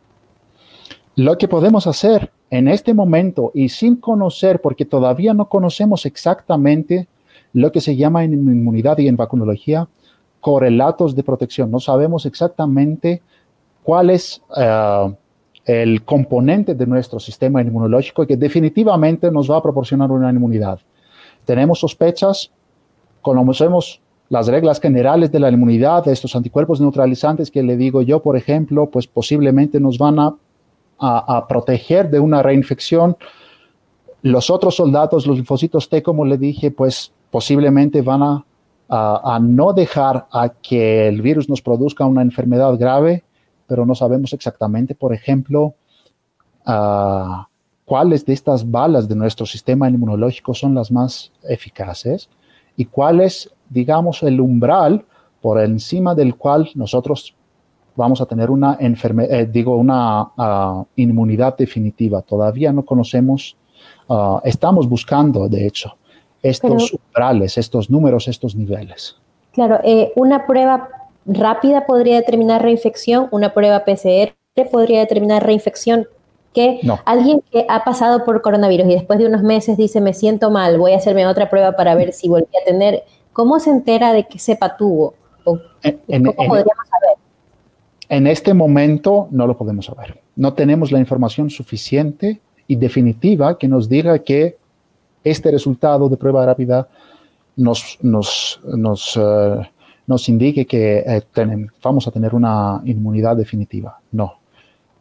Lo 1.16 1.36
que 1.36 1.48
podemos 1.48 1.86
hacer 1.88 2.30
en 2.50 2.68
este 2.68 2.94
momento 2.94 3.50
y 3.54 3.68
sin 3.68 3.96
conocer, 3.96 4.60
porque 4.60 4.84
todavía 4.84 5.34
no 5.34 5.48
conocemos 5.48 6.06
exactamente 6.06 7.08
lo 7.52 7.72
que 7.72 7.80
se 7.80 7.96
llama 7.96 8.24
en 8.24 8.32
inmunidad 8.32 8.98
y 8.98 9.08
en 9.08 9.16
vacunología, 9.16 9.88
correlatos 10.40 11.14
de 11.14 11.22
protección. 11.22 11.70
No 11.70 11.80
sabemos 11.80 12.26
exactamente 12.26 13.22
cuál 13.82 14.10
es 14.10 14.42
eh, 14.56 15.14
el 15.64 16.04
componente 16.04 16.74
de 16.74 16.86
nuestro 16.86 17.20
sistema 17.20 17.60
inmunológico 17.60 18.26
que 18.26 18.36
definitivamente 18.36 19.30
nos 19.30 19.50
va 19.50 19.58
a 19.58 19.62
proporcionar 19.62 20.10
una 20.10 20.30
inmunidad. 20.30 20.78
Tenemos 21.44 21.80
sospechas, 21.80 22.50
conocemos 23.20 24.00
las 24.28 24.46
reglas 24.46 24.80
generales 24.80 25.32
de 25.32 25.40
la 25.40 25.50
inmunidad, 25.50 26.06
estos 26.08 26.36
anticuerpos 26.36 26.80
neutralizantes 26.80 27.50
que 27.50 27.62
le 27.62 27.76
digo 27.76 28.02
yo, 28.02 28.22
por 28.22 28.36
ejemplo, 28.36 28.90
pues 28.90 29.06
posiblemente 29.06 29.80
nos 29.80 29.98
van 29.98 30.18
a 30.18 30.34
a, 30.98 31.46
proteger 31.48 32.10
de 32.10 32.20
una 32.20 32.42
reinfección. 32.42 33.16
Los 34.22 34.50
otros 34.50 34.76
soldados, 34.76 35.26
los 35.26 35.36
linfocitos 35.36 35.88
T, 35.88 36.02
como 36.02 36.24
le 36.24 36.38
dije, 36.38 36.70
pues 36.70 37.12
posiblemente 37.30 38.02
van 38.02 38.22
a, 38.22 38.44
a, 38.88 39.38
no 39.40 39.72
dejar 39.72 40.26
a 40.32 40.48
que 40.48 41.08
el 41.08 41.22
virus 41.22 41.48
nos 41.48 41.62
produzca 41.62 42.04
una 42.04 42.22
enfermedad 42.22 42.76
grave, 42.78 43.24
pero 43.66 43.84
no 43.84 43.94
sabemos 43.94 44.32
exactamente, 44.32 44.94
por 44.94 45.12
ejemplo, 45.12 45.74
cuáles 47.84 48.26
de 48.26 48.32
estas 48.34 48.70
balas 48.70 49.08
de 49.08 49.14
nuestro 49.14 49.46
sistema 49.46 49.88
inmunológico 49.88 50.52
son 50.52 50.74
las 50.74 50.90
más 50.90 51.32
eficaces 51.48 52.28
y 52.76 52.84
cuál 52.84 53.20
es, 53.20 53.50
digamos, 53.70 54.22
el 54.22 54.40
umbral 54.40 55.04
por 55.40 55.60
encima 55.60 56.14
del 56.14 56.36
cual 56.36 56.70
nosotros 56.74 57.34
vamos 57.98 58.20
a 58.20 58.26
tener 58.26 58.50
una 58.50 58.78
enfermedad, 58.80 59.40
eh, 59.40 59.46
digo, 59.46 59.76
una 59.76 60.30
ah, 60.38 60.84
inmunidad 60.96 61.56
definitiva. 61.56 62.22
Todavía 62.22 62.72
no 62.72 62.84
conocemos, 62.84 63.56
ah, 64.08 64.40
estamos 64.44 64.88
buscando, 64.88 65.48
de 65.48 65.66
hecho, 65.66 65.96
estos 66.42 66.94
umbrales, 66.94 67.58
estos 67.58 67.90
números, 67.90 68.28
estos 68.28 68.54
niveles. 68.54 69.16
Claro, 69.52 69.80
eh, 69.82 70.12
una 70.14 70.46
prueba 70.46 70.88
rápida 71.26 71.84
podría 71.86 72.16
determinar 72.16 72.62
reinfección, 72.62 73.28
una 73.32 73.52
prueba 73.52 73.84
PCR 73.84 74.38
podría 74.64 75.00
determinar 75.00 75.44
reinfección? 75.44 76.06
Que 76.54 76.80
alguien 77.04 77.42
que 77.52 77.66
ha 77.68 77.84
pasado 77.84 78.24
por 78.24 78.40
coronavirus 78.42 78.86
y 78.88 78.94
después 78.94 79.18
de 79.18 79.26
unos 79.26 79.42
meses 79.42 79.76
dice, 79.76 80.00
me 80.00 80.14
siento 80.14 80.50
mal, 80.50 80.78
voy 80.78 80.92
a 80.92 80.96
hacerme 80.96 81.26
otra 81.26 81.50
prueba 81.50 81.72
para 81.72 81.94
ver 81.94 82.12
si 82.12 82.28
volví 82.28 82.48
a 82.60 82.64
tener, 82.64 83.04
¿cómo 83.32 83.60
se 83.60 83.70
entera 83.70 84.12
de 84.12 84.26
qué 84.26 84.38
cepa 84.38 84.76
tuvo? 84.76 85.14
¿Cómo 85.44 85.60
podríamos 85.76 86.88
saber? 86.88 87.17
En 88.08 88.26
este 88.26 88.54
momento 88.54 89.28
no 89.30 89.46
lo 89.46 89.56
podemos 89.56 89.86
saber. 89.86 90.20
No 90.36 90.54
tenemos 90.54 90.90
la 90.90 90.98
información 90.98 91.50
suficiente 91.50 92.40
y 92.66 92.76
definitiva 92.76 93.58
que 93.58 93.68
nos 93.68 93.88
diga 93.88 94.18
que 94.20 94.56
este 95.24 95.50
resultado 95.50 96.08
de 96.08 96.16
prueba 96.16 96.46
rápida 96.46 96.88
nos, 97.56 97.98
eh, 99.16 99.68
indique 100.28 100.66
que 100.66 100.98
eh, 100.98 101.22
vamos 101.82 102.06
a 102.08 102.10
tener 102.10 102.34
una 102.34 102.80
inmunidad 102.84 103.36
definitiva. 103.36 104.00
No. 104.12 104.34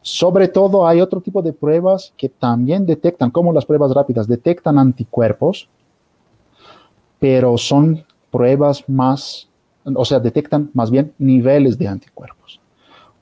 Sobre 0.02 0.48
todo 0.48 0.88
hay 0.88 1.02
otro 1.02 1.22
tipo 1.22 1.42
de 1.42 1.54
pruebas 1.54 2.14
que 2.18 2.30
también 2.30 2.86
detectan, 2.86 3.30
como 3.30 3.54
las 3.54 3.66
pruebas 3.66 3.94
rápidas, 3.94 4.28
detectan 4.28 4.78
anticuerpos, 4.80 5.70
pero 7.20 7.58
son 7.58 8.06
pruebas 8.32 8.88
más, 8.88 9.50
o 9.84 10.06
sea, 10.06 10.20
detectan 10.20 10.70
más 10.74 10.92
bien 10.92 11.14
niveles 11.18 11.78
de 11.78 11.88
anticuerpos. 11.88 12.57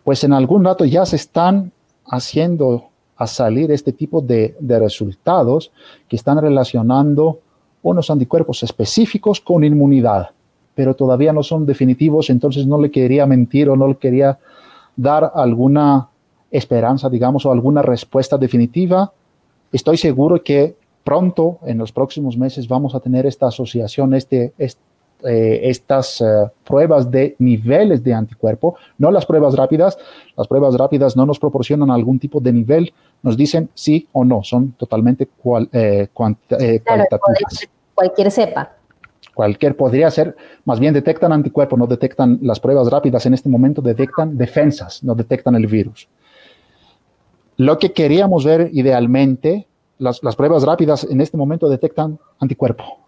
Pues 0.05 0.23
en 0.23 0.33
algún 0.33 0.63
rato 0.63 0.85
ya 0.85 1.03
se 1.03 1.15
están 1.15 1.71
haciendo 2.05 2.89
a 3.17 3.25
salir 3.25 3.71
este 3.71 3.91
tipo 3.91 4.21
de, 4.21 4.55
resultados 4.61 5.71
que 6.07 6.15
están 6.15 6.39
relacionando 6.39 7.39
unos 7.81 8.11
anticuerpos 8.11 8.61
específicos 8.61 9.41
con 9.41 9.63
inmunidad, 9.63 10.29
pero 10.75 10.95
todavía 10.95 11.33
no 11.33 11.41
son 11.41 11.65
definitivos, 11.65 12.29
entonces 12.29 12.67
no 12.67 12.79
le 12.79 12.91
quería 12.91 13.25
mentir 13.25 13.67
o 13.67 13.75
no 13.75 13.87
le 13.87 13.95
quería 13.95 14.37
dar 14.95 15.31
alguna 15.33 16.07
esperanza, 16.51 17.09
digamos, 17.09 17.43
o 17.47 17.51
alguna 17.51 17.81
respuesta 17.81 18.37
definitiva. 18.37 19.11
Estoy 19.71 19.97
seguro 19.97 20.43
que 20.43 20.75
pronto, 21.03 21.57
en 21.65 21.79
los 21.79 21.91
próximos 21.91 22.37
meses, 22.37 22.67
vamos 22.67 22.93
a 22.93 22.99
tener 22.99 23.25
esta 23.25 23.47
asociación, 23.47 24.13
este, 24.13 24.53
eh, 25.23 25.61
estas 25.63 26.21
eh, 26.21 26.25
pruebas 26.63 27.09
de 27.09 27.35
niveles 27.39 28.03
de 28.03 28.13
anticuerpo, 28.13 28.75
no 28.97 29.11
las 29.11 29.25
pruebas 29.25 29.55
rápidas. 29.55 29.97
Las 30.35 30.47
pruebas 30.47 30.75
rápidas 30.75 31.15
no 31.15 31.25
nos 31.25 31.39
proporcionan 31.39 31.89
algún 31.91 32.19
tipo 32.19 32.39
de 32.39 32.51
nivel, 32.51 32.93
nos 33.23 33.37
dicen 33.37 33.69
sí 33.73 34.07
o 34.11 34.23
no, 34.25 34.43
son 34.43 34.73
totalmente 34.73 35.27
cual, 35.27 35.69
eh, 35.71 36.07
cualitativas 36.13 37.69
cualquier 37.95 38.29
cepa. 38.29 38.73
Cualquier 39.33 39.75
podría 39.75 40.09
ser, 40.11 40.35
más 40.63 40.79
bien 40.79 40.93
detectan 40.93 41.33
anticuerpos, 41.33 41.77
no 41.77 41.87
detectan 41.87 42.39
las 42.41 42.59
pruebas 42.59 42.89
rápidas 42.89 43.25
en 43.25 43.33
este 43.33 43.49
momento, 43.49 43.81
detectan 43.81 44.37
defensas, 44.37 45.03
no 45.03 45.15
detectan 45.15 45.55
el 45.55 45.67
virus. 45.67 46.07
Lo 47.57 47.77
que 47.79 47.91
queríamos 47.91 48.45
ver 48.45 48.69
idealmente, 48.71 49.67
las, 49.97 50.19
pruebas 50.35 50.63
rápidas 50.63 51.05
en 51.09 51.19
este 51.19 51.35
momento 51.35 51.67
detectan 51.67 52.19
anticuerpo, 52.39 52.99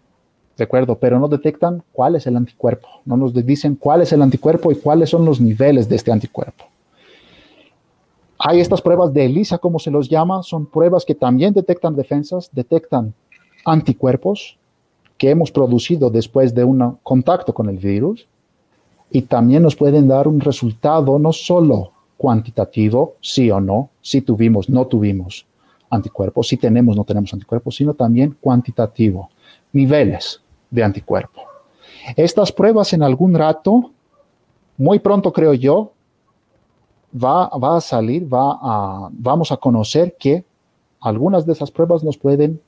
¿de 0.58 0.63
acuerdo? 0.63 0.96
Pero 0.96 1.20
no 1.20 1.28
detectan 1.28 1.84
cuál 1.91 2.15
es 2.15 2.26
el 2.28 2.36
anticuerpo, 2.36 2.88
no 3.06 3.15
nos 3.15 3.34
dicen 3.34 3.76
cuál 3.76 4.02
es 4.02 4.12
el 4.12 4.22
anticuerpo 4.22 4.72
y 4.72 4.76
cuáles 4.76 5.10
son 5.10 5.24
los 5.24 5.39
niveles 5.39 5.88
de 5.88 5.96
este 5.96 6.12
anticuerpo. 6.12 6.65
Hay 8.39 8.60
estas 8.60 8.82
pruebas 8.82 9.13
de 9.13 9.26
ELISA, 9.26 9.58
como 9.58 9.80
se 9.80 9.89
los 9.89 10.10
llama, 10.10 10.43
son 10.43 10.65
pruebas 10.65 11.06
que 11.06 11.15
también 11.15 11.54
detectan 11.54 11.96
defensas, 11.96 12.50
detectan 12.52 13.13
anticuerpos, 13.65 14.58
que 15.17 15.32
hemos 15.32 15.52
producido 15.52 16.10
después 16.10 16.54
de 16.54 16.63
un 16.63 16.98
contacto 17.02 17.54
con 17.54 17.70
el 17.70 17.78
virus 17.78 18.28
y 19.10 19.24
también 19.24 19.63
nos 19.63 19.76
pueden 19.76 20.08
dar 20.08 20.28
un 20.28 20.39
resultado 20.39 21.17
no 21.17 21.34
solo 21.34 21.91
cuantitativo, 22.17 23.15
sí 23.22 23.50
o 23.50 23.60
no, 23.60 23.89
si 24.02 24.22
tuvimos, 24.22 24.70
no 24.70 24.86
tuvimos 24.86 25.46
anticuerpos, 25.89 26.48
si 26.48 26.58
tenemos, 26.58 26.96
no 26.96 27.04
tenemos 27.04 27.34
anticuerpos, 27.34 27.76
sino 27.76 27.93
también 27.93 28.38
cuantitativo, 28.39 29.30
niveles 29.72 30.41
de 30.70 30.84
anticuerpo. 30.84 31.42
Estas 32.16 32.52
pruebas 32.52 32.94
en 32.94 33.04
algún 33.04 33.34
rato, 33.34 33.92
muy 34.78 35.00
pronto 35.00 35.34
creo 35.34 35.54
yo, 35.54 35.92
va, 37.14 37.50
va 37.50 37.78
a 37.78 37.82
salir, 37.82 38.32
va 38.32 38.60
a, 38.62 39.10
vamos 39.12 39.52
a 39.52 39.58
conocer 39.58 40.16
que 40.18 40.46
algunas 41.00 41.46
de 41.46 41.54
esas 41.54 41.72
pruebas 41.72 42.04
nos 42.04 42.18
pueden 42.18 42.62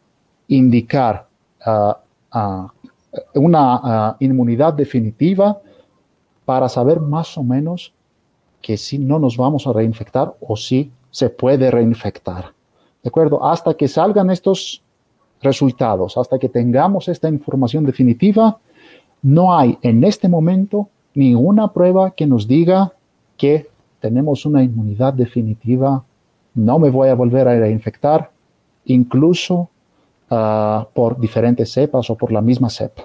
indicar 0.48 1.28
uh, 1.66 1.94
una 3.34 4.16
inmunidad 4.20 4.74
definitiva 4.74 5.60
para 6.46 6.70
saber 6.70 7.00
más 7.00 7.38
o 7.38 7.44
menos 7.44 7.94
que 8.62 8.78
si 8.78 8.98
no 8.98 9.20
nos 9.20 9.38
vamos 9.38 9.68
a 9.68 9.74
reinfectar 9.74 10.36
o 10.42 10.56
si 10.56 10.92
se 11.12 11.30
puede 11.30 11.72
reinfectar. 11.72 12.54
¿De 13.02 13.10
acuerdo? 13.10 13.44
Hasta 13.44 13.74
que 13.74 13.88
salgan 13.88 14.30
estos 14.30 14.84
resultados, 15.42 16.18
hasta 16.18 16.38
que 16.38 16.50
tengamos 16.50 17.08
esta 17.08 17.30
información 17.30 17.86
definitiva, 17.86 18.58
no 19.22 19.58
hay 19.58 19.78
en 19.82 20.04
este 20.04 20.28
momento 20.28 20.90
ninguna 21.14 21.72
prueba 21.74 22.12
que 22.12 22.26
nos 22.26 22.48
diga 22.48 22.94
que 23.38 23.68
tenemos 24.00 24.46
una 24.46 24.64
inmunidad 24.64 25.14
definitiva, 25.14 26.04
no 26.56 26.80
me 26.80 26.90
voy 26.90 27.10
a 27.10 27.16
volver 27.16 27.48
a 27.48 27.60
reinfectar, 27.60 28.32
incluso 28.86 29.70
Ah, 30.32 30.88
por 30.94 31.20
diferentes 31.20 31.72
cepas 31.72 32.08
o 32.12 32.16
por 32.16 32.32
la 32.32 32.40
misma 32.40 32.70
cepa. 32.70 33.02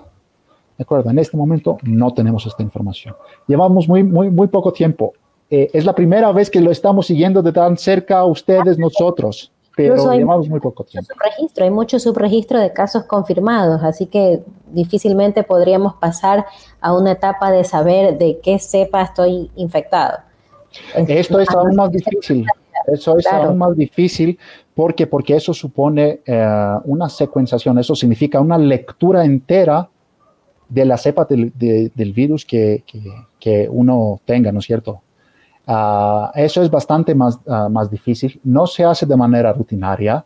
¿De 0.76 0.82
acuerdo? 0.82 1.08
En 1.08 1.18
este 1.18 1.38
momento 1.38 1.78
no 1.82 2.12
tenemos 2.12 2.44
esta 2.44 2.62
información. 2.62 3.14
Llevamos 3.46 3.88
muy, 3.88 4.04
muy, 4.04 4.28
muy 4.28 4.48
poco 4.48 4.72
tiempo. 4.74 5.14
Eh, 5.48 5.70
es 5.72 5.86
la 5.86 5.94
primera 5.94 6.30
vez 6.32 6.50
que 6.50 6.60
lo 6.60 6.70
estamos 6.70 7.06
siguiendo 7.06 7.40
de 7.40 7.52
tan 7.52 7.78
cerca 7.78 8.22
ustedes, 8.26 8.78
nosotros, 8.78 9.50
pero 9.76 10.12
llevamos 10.12 10.48
muy 10.48 10.60
poco 10.60 10.84
tiempo. 10.84 11.12
Subregistro, 11.12 11.64
hay 11.64 11.70
mucho 11.70 11.98
subregistro 11.98 12.60
de 12.60 12.72
casos 12.72 13.04
confirmados, 13.04 13.82
así 13.82 14.06
que 14.06 14.42
difícilmente 14.66 15.42
podríamos 15.42 15.94
pasar 15.94 16.46
a 16.80 16.94
una 16.94 17.12
etapa 17.12 17.50
de 17.50 17.64
saber 17.64 18.18
de 18.18 18.38
qué 18.42 18.58
cepa 18.58 19.02
estoy 19.02 19.50
infectado. 19.56 20.18
Esto 20.94 21.40
es 21.40 21.50
aún 21.50 21.76
más 21.76 21.90
difícil. 21.90 22.46
Eso 22.86 23.16
es 23.18 23.26
aún 23.26 23.58
más 23.58 23.76
difícil 23.76 24.38
porque, 24.74 25.06
porque 25.06 25.36
eso 25.36 25.54
supone 25.54 26.20
eh, 26.26 26.78
una 26.84 27.08
secuenciación, 27.08 27.78
eso 27.78 27.94
significa 27.94 28.40
una 28.40 28.58
lectura 28.58 29.24
entera 29.24 29.88
de 30.68 30.84
la 30.84 30.96
cepa 30.96 31.26
del, 31.26 32.12
virus 32.12 32.44
que, 32.44 32.82
que, 33.38 33.68
uno 33.70 34.20
tenga, 34.24 34.50
¿no 34.50 34.58
es 34.58 34.64
cierto? 34.64 35.02
Ah, 35.66 36.30
eso 36.34 36.62
es 36.62 36.70
bastante 36.70 37.14
más, 37.14 37.40
ah, 37.46 37.68
más 37.70 37.90
difícil, 37.90 38.40
no 38.44 38.66
se 38.66 38.84
hace 38.84 39.06
de 39.06 39.16
manera 39.16 39.52
rutinaria. 39.52 40.24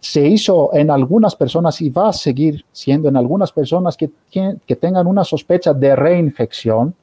Se 0.00 0.26
hizo 0.26 0.70
en 0.74 0.90
algunas 0.90 1.34
personas 1.34 1.80
y 1.80 1.90
va 1.90 2.08
a 2.08 2.12
seguir 2.12 2.64
siendo 2.72 3.08
en 3.08 3.16
algunas 3.16 3.52
personas 3.52 3.96
que, 3.96 4.10
que 4.30 4.76
tengan 4.76 5.06
una 5.06 5.24
sospecha 5.24 5.74
de 5.74 5.94
reinfección, 5.94 6.94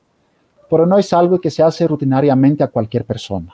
pero 0.70 0.86
no 0.86 0.98
es 0.98 1.14
algo 1.14 1.40
que 1.40 1.52
se 1.52 1.62
hace 1.62 1.88
rutinariamente 1.88 2.64
a 2.64 2.68
cualquier 2.68 3.06
persona. 3.06 3.54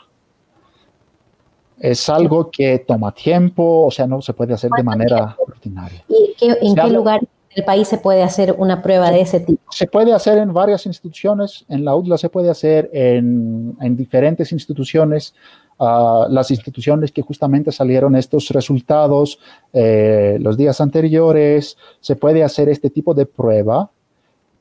Es 1.80 2.10
algo 2.10 2.50
que 2.52 2.80
toma 2.80 3.12
tiempo, 3.14 3.86
o 3.86 3.92
sea, 3.92 4.06
no 4.06 4.22
se 4.22 4.34
puede 4.34 4.54
hacer 4.54 4.70
de 4.72 4.84
manera 4.84 5.36
rutinaria. 5.48 6.04
¿Y 6.08 6.36
en 6.40 6.76
qué 6.76 6.90
lugar 6.90 7.22
del 7.56 7.66
país 7.66 7.88
se 7.88 7.98
puede 7.98 8.24
hacer 8.24 8.56
una 8.58 8.82
prueba 8.82 9.12
de 9.12 9.22
ese 9.22 9.40
tipo? 9.40 9.62
Se 9.72 9.88
puede 9.88 10.14
hacer 10.14 10.38
en 10.38 10.54
varias 10.54 10.86
instituciones, 10.86 11.66
en 11.70 11.86
la 11.86 11.96
UDLA 11.96 12.18
se 12.18 12.30
puede 12.30 12.50
hacer 12.50 12.90
en, 12.94 13.76
diferentes 13.96 14.52
instituciones, 14.52 15.34
ah, 15.80 16.28
las 16.30 16.52
instituciones 16.52 17.12
que 17.12 17.22
justamente 17.22 17.72
salieron 17.72 18.16
estos 18.16 18.50
resultados 18.50 19.40
eh, 19.74 20.38
los 20.40 20.58
días 20.58 20.80
anteriores, 20.82 21.78
se 22.00 22.16
puede 22.16 22.44
hacer 22.44 22.70
este 22.70 22.90
tipo 22.90 23.14
de 23.14 23.26
prueba, 23.26 23.90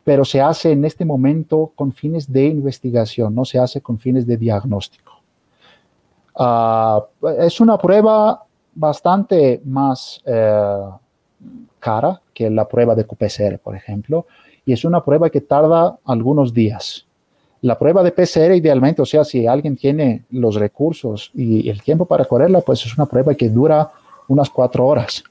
pero 0.05 0.25
se 0.25 0.41
hace 0.41 0.73
en 0.73 0.85
este 0.85 1.05
momento 1.05 1.73
con 1.75 1.93
fines 1.93 2.33
de 2.33 2.47
investigación, 2.47 3.35
no 3.35 3.45
se 3.45 3.59
hace 3.59 3.83
con 3.83 3.99
fines 3.99 4.27
de 4.27 4.39
diagnóstico. 4.39 5.21
Ah, 6.35 7.05
es 7.41 7.61
una 7.61 7.77
prueba 7.77 8.45
bastante 8.75 9.61
más 9.65 10.23
eh, 10.25 10.81
cara 11.79 12.21
que 12.35 12.51
la 12.51 12.69
prueba 12.69 12.95
de 12.95 13.05
QPCR, 13.05 13.59
por 13.59 13.77
ejemplo, 13.77 14.27
y 14.65 14.73
es 14.73 14.85
una 14.85 15.05
prueba 15.05 15.31
que 15.31 15.41
tarda 15.41 15.99
algunos 16.05 16.53
días. 16.53 17.07
La 17.61 17.79
prueba 17.79 18.03
de 18.03 18.13
PCR 18.13 18.55
idealmente, 18.55 19.03
o 19.03 19.07
sea, 19.07 19.25
si 19.25 19.47
alguien 19.47 19.77
tiene 19.77 20.25
los 20.31 20.55
recursos 20.55 21.31
y 21.35 21.69
el 21.69 21.83
tiempo 21.83 22.05
para 22.05 22.25
correrla, 22.25 22.61
pues 22.61 22.85
es 22.87 22.97
una 22.97 23.07
prueba 23.07 23.35
que 23.35 23.49
dura 23.49 23.91
unas 24.29 24.49
cuatro 24.51 24.87
horas. 24.87 25.25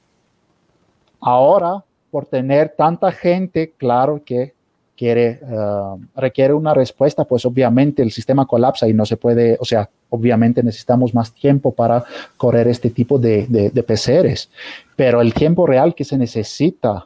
Ahora, 1.21 1.83
por 2.11 2.25
tener 2.25 2.73
tanta 2.75 3.11
gente, 3.11 3.73
claro 3.77 4.21
que 4.25 4.53
quiere, 4.97 5.39
eh, 5.41 6.05
requiere 6.15 6.53
una 6.53 6.73
respuesta, 6.73 7.23
pues 7.23 7.45
obviamente 7.45 8.01
el 8.01 8.11
sistema 8.11 8.45
colapsa 8.45 8.87
y 8.89 8.93
no 8.93 9.05
se 9.05 9.15
puede, 9.15 9.57
o 9.59 9.65
sea, 9.65 9.89
obviamente 10.09 10.63
necesitamos 10.63 11.13
más 11.13 11.31
tiempo 11.31 11.71
para 11.71 12.03
correr 12.35 12.67
este 12.67 12.89
tipo 12.89 13.19
de, 13.19 13.45
de, 13.47 13.83
PCRs, 13.83 14.49
pero 14.95 15.21
el 15.21 15.33
tiempo 15.33 15.67
real 15.67 15.93
que 15.93 16.03
se 16.03 16.17
necesita 16.17 17.05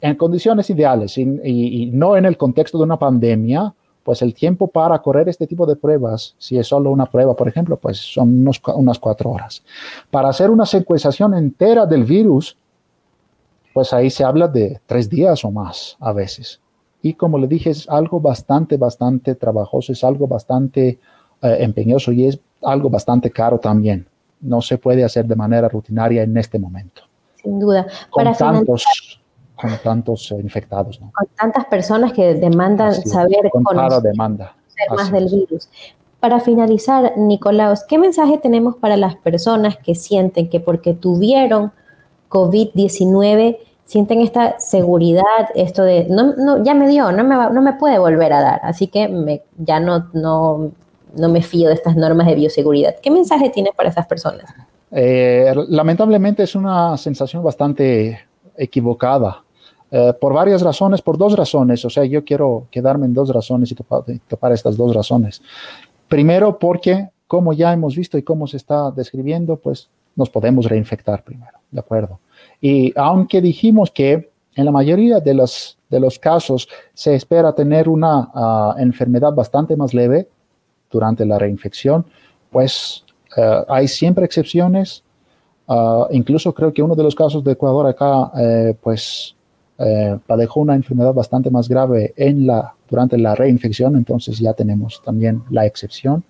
en 0.00 0.14
condiciones 0.14 0.70
ideales 0.70 1.18
y, 1.18 1.90
no 1.92 2.16
en 2.16 2.24
el 2.24 2.36
contexto 2.36 2.78
de 2.78 2.84
una 2.84 2.98
pandemia 2.98 3.74
pues 4.04 4.20
el 4.20 4.34
tiempo 4.34 4.66
para 4.66 5.00
correr 5.00 5.28
este 5.28 5.46
tipo 5.46 5.64
de 5.64 5.76
pruebas, 5.76 6.34
si 6.36 6.58
es 6.58 6.66
solo 6.66 6.90
una 6.90 7.06
prueba, 7.06 7.36
por 7.36 7.46
ejemplo, 7.46 7.76
pues 7.76 7.98
son 7.98 8.44
unas 8.74 8.98
cuatro 8.98 9.30
horas. 9.30 9.62
Para 10.10 10.28
hacer 10.28 10.50
una 10.50 10.66
secuenciación 10.66 11.34
entera 11.34 11.86
del 11.86 12.02
virus, 12.02 12.56
pues 13.72 13.92
ahí 13.92 14.10
se 14.10 14.24
habla 14.24 14.48
de 14.48 14.80
tres 14.86 15.08
días 15.08 15.44
o 15.44 15.52
más 15.52 15.96
a 16.00 16.12
veces. 16.12 16.61
Y 17.02 17.14
como 17.14 17.36
le 17.36 17.48
dije, 17.48 17.70
es 17.70 17.88
algo 17.88 18.20
bastante, 18.20 18.76
bastante 18.76 19.34
trabajoso, 19.34 19.92
es 19.92 20.04
algo 20.04 20.28
bastante 20.28 21.00
eh, 21.42 21.56
empeñoso 21.60 22.12
y 22.12 22.26
es 22.26 22.38
algo 22.62 22.88
bastante 22.88 23.30
caro 23.30 23.58
también. 23.58 24.06
No 24.40 24.62
se 24.62 24.78
puede 24.78 25.04
hacer 25.04 25.26
de 25.26 25.34
manera 25.34 25.68
rutinaria 25.68 26.22
en 26.22 26.36
este 26.36 26.58
momento. 26.58 27.02
Sin 27.42 27.58
duda. 27.58 27.86
Con 28.08 28.24
Para 28.24 28.36
tantos, 28.36 28.84
con 29.56 29.70
tantos 29.82 30.30
infectados. 30.30 30.98
Con 30.98 31.26
tantas 31.36 31.64
personas 31.66 32.12
que 32.12 32.34
demandan 32.34 32.94
saber 32.94 33.50
con 33.50 33.64
cada 33.64 34.00
demanda. 34.00 34.54
más 34.96 35.10
del 35.10 35.28
virus. 35.28 35.68
Para 36.20 36.38
finalizar, 36.38 37.14
Nicolaos, 37.16 37.82
¿qué 37.82 37.98
mensaje 37.98 38.38
tenemos 38.38 38.76
para 38.76 38.96
las 38.96 39.16
personas 39.16 39.76
que 39.76 39.96
sienten 39.96 40.48
que 40.48 40.60
porque 40.60 40.94
tuvieron 40.94 41.72
COVID-19 42.28 43.58
sienten 43.84 44.20
esta 44.20 44.58
seguridad, 44.58 45.48
esto 45.54 45.82
de, 45.82 46.06
no, 46.08 46.34
no, 46.36 46.64
ya 46.64 46.74
me 46.74 46.88
dio, 46.88 47.12
no 47.12 47.24
me, 47.24 47.34
no 47.52 47.62
me 47.62 47.74
puede 47.74 47.98
volver 47.98 48.32
a 48.32 48.40
dar, 48.40 48.60
así 48.62 48.86
que 48.86 49.08
me, 49.08 49.42
ya 49.58 49.80
no, 49.80 50.08
no, 50.12 50.70
no 51.14 51.28
me 51.28 51.42
fío 51.42 51.68
de 51.68 51.74
estas 51.74 51.96
normas 51.96 52.26
de 52.26 52.34
bioseguridad. 52.34 52.96
¿Qué 53.02 53.10
mensaje 53.10 53.50
tiene 53.50 53.70
para 53.76 53.90
esas 53.90 54.06
personas? 54.06 54.52
Eh, 54.90 55.52
lamentablemente 55.68 56.42
es 56.42 56.54
una 56.54 56.96
sensación 56.96 57.42
bastante 57.42 58.20
equivocada. 58.56 59.42
Eh, 59.90 60.14
por 60.18 60.32
varias 60.32 60.62
razones, 60.62 61.02
por 61.02 61.18
dos 61.18 61.36
razones, 61.36 61.84
o 61.84 61.90
sea, 61.90 62.04
yo 62.04 62.24
quiero 62.24 62.66
quedarme 62.70 63.06
en 63.06 63.12
dos 63.12 63.28
razones 63.28 63.70
y 63.72 63.74
topar 63.74 64.52
estas 64.52 64.76
dos 64.76 64.94
razones. 64.94 65.42
Primero, 66.08 66.58
porque 66.58 67.10
como 67.26 67.52
ya 67.52 67.72
hemos 67.72 67.96
visto 67.96 68.16
y 68.16 68.22
como 68.22 68.46
se 68.46 68.56
está 68.56 68.90
describiendo, 68.90 69.56
pues 69.56 69.88
nos 70.16 70.30
podemos 70.30 70.66
reinfectar 70.66 71.24
primero, 71.24 71.58
¿de 71.70 71.80
acuerdo? 71.80 72.18
Y 72.62 72.92
aunque 72.96 73.42
dijimos 73.42 73.90
que 73.90 74.30
en 74.54 74.64
la 74.64 74.70
mayoría 74.70 75.18
de 75.18 75.34
los, 75.34 75.76
de 75.90 75.98
los 75.98 76.18
casos 76.18 76.68
se 76.94 77.14
espera 77.14 77.52
tener 77.54 77.88
una 77.88 78.30
ah, 78.32 78.76
enfermedad 78.78 79.34
bastante 79.34 79.76
más 79.76 79.92
leve 79.92 80.28
durante 80.90 81.26
la 81.26 81.38
reinfección, 81.38 82.06
pues 82.50 83.04
eh, 83.36 83.64
hay 83.68 83.88
siempre 83.88 84.24
excepciones. 84.24 85.02
Ah, 85.66 86.06
incluso 86.12 86.54
creo 86.54 86.72
que 86.72 86.82
uno 86.82 86.94
de 86.94 87.02
los 87.02 87.16
casos 87.16 87.42
de 87.42 87.52
Ecuador 87.52 87.86
acá, 87.88 88.30
eh, 88.38 88.76
pues, 88.80 89.34
eh, 89.78 90.16
padejó 90.24 90.60
una 90.60 90.76
enfermedad 90.76 91.12
bastante 91.12 91.50
más 91.50 91.68
grave 91.68 92.14
en 92.16 92.46
la, 92.46 92.74
durante 92.88 93.18
la 93.18 93.34
reinfección, 93.34 93.96
entonces 93.96 94.38
ya 94.38 94.52
tenemos 94.52 95.02
también 95.04 95.42
la 95.50 95.66
excepción. 95.66 96.22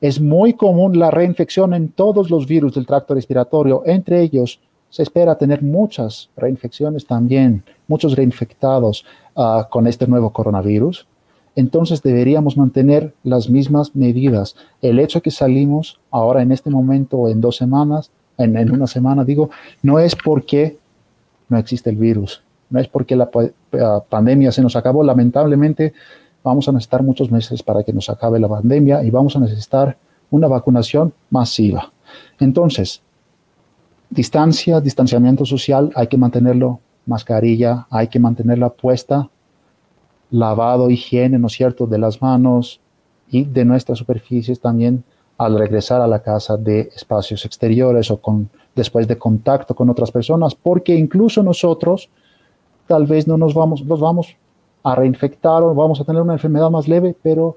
Es 0.00 0.20
muy 0.20 0.54
común 0.54 0.98
la 0.98 1.10
reinfección 1.10 1.74
en 1.74 1.88
todos 1.88 2.30
los 2.30 2.46
virus 2.46 2.74
del 2.74 2.86
tracto 2.86 3.14
respiratorio. 3.14 3.82
Entre 3.84 4.22
ellos, 4.22 4.60
se 4.88 5.02
espera 5.02 5.36
tener 5.36 5.62
muchas 5.62 6.30
reinfecciones 6.36 7.06
también, 7.06 7.62
muchos 7.86 8.16
reinfectados 8.16 9.04
ah, 9.36 9.68
con 9.70 9.86
este 9.86 10.06
nuevo 10.06 10.30
coronavirus. 10.32 11.06
Entonces 11.54 12.02
deberíamos 12.02 12.56
mantener 12.56 13.12
las 13.22 13.50
mismas 13.50 13.94
medidas. 13.94 14.56
El 14.80 14.98
hecho 14.98 15.18
de 15.18 15.22
que 15.22 15.30
salimos 15.30 16.00
ahora 16.10 16.42
en 16.42 16.52
este 16.52 16.70
momento, 16.70 17.28
en 17.28 17.40
dos 17.40 17.56
semanas, 17.56 18.10
en, 18.38 18.56
en 18.56 18.72
una 18.72 18.86
semana, 18.86 19.24
digo, 19.24 19.50
no 19.82 19.98
es 19.98 20.16
porque 20.16 20.78
no 21.48 21.58
existe 21.58 21.90
el 21.90 21.96
virus, 21.96 22.42
no 22.70 22.80
es 22.80 22.88
porque 22.88 23.16
la 23.16 23.30
pandemia 24.08 24.52
se 24.52 24.62
nos 24.62 24.76
acabó. 24.76 25.04
Lamentablemente, 25.04 25.92
vamos 26.42 26.68
a 26.68 26.72
necesitar 26.72 27.02
muchos 27.02 27.30
meses 27.30 27.62
para 27.62 27.82
que 27.82 27.92
nos 27.92 28.08
acabe 28.08 28.38
la 28.38 28.48
pandemia 28.48 29.02
y 29.02 29.10
vamos 29.10 29.36
a 29.36 29.40
necesitar 29.40 29.96
una 30.30 30.48
vacunación 30.48 31.12
masiva. 31.28 31.92
Entonces, 32.38 33.02
distancia, 34.08 34.80
distanciamiento 34.80 35.44
social, 35.44 35.92
hay 35.94 36.06
que 36.06 36.16
mantenerlo, 36.16 36.80
mascarilla, 37.06 37.86
hay 37.90 38.08
que 38.08 38.18
mantenerla 38.18 38.70
puesta, 38.70 39.28
lavado, 40.30 40.90
higiene, 40.90 41.38
¿no 41.38 41.48
es 41.48 41.54
cierto?, 41.54 41.86
de 41.86 41.98
las 41.98 42.22
manos 42.22 42.80
y 43.30 43.44
de 43.44 43.64
nuestras 43.64 43.98
superficies 43.98 44.60
también 44.60 45.04
al 45.38 45.58
regresar 45.58 46.00
a 46.00 46.06
la 46.06 46.22
casa 46.22 46.56
de 46.56 46.90
espacios 46.94 47.44
exteriores 47.44 48.10
o 48.10 48.18
con, 48.18 48.50
después 48.74 49.08
de 49.08 49.16
contacto 49.16 49.74
con 49.74 49.88
otras 49.88 50.10
personas, 50.10 50.54
porque 50.54 50.94
incluso 50.94 51.42
nosotros 51.42 52.10
tal 52.86 53.06
vez 53.06 53.26
no 53.26 53.38
nos 53.38 53.54
vamos, 53.54 53.84
nos 53.84 54.00
vamos 54.00 54.36
a 54.82 54.94
reinfectar 54.94 55.62
o 55.62 55.74
vamos 55.74 56.00
a 56.00 56.04
tener 56.04 56.22
una 56.22 56.34
enfermedad 56.34 56.70
más 56.70 56.88
leve, 56.88 57.14
pero 57.22 57.56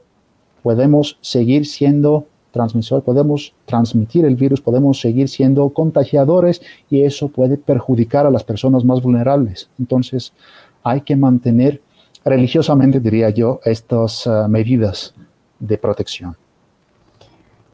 podemos 0.62 1.18
seguir 1.22 1.66
siendo 1.66 2.26
transmisor, 2.52 3.04
podemos 3.04 3.54
transmitir 3.66 4.26
el 4.26 4.36
virus, 4.36 4.62
podemos 4.62 5.02
seguir 5.02 5.28
siendo 5.28 5.70
contagiadores 5.70 6.62
y 6.90 7.02
eso 7.02 7.28
puede 7.28 7.58
perjudicar 7.58 8.26
a 8.26 8.32
las 8.32 8.44
personas 8.44 8.86
más 8.86 9.02
vulnerables. 9.02 9.70
Entonces, 9.80 10.34
hay 10.84 11.02
que 11.02 11.16
mantener 11.16 11.82
religiosamente, 12.24 13.00
diría 13.00 13.30
yo, 13.32 13.60
estas 13.66 14.28
uh, 14.28 14.48
medidas 14.48 15.14
de 15.60 15.78
protección. 15.78 16.38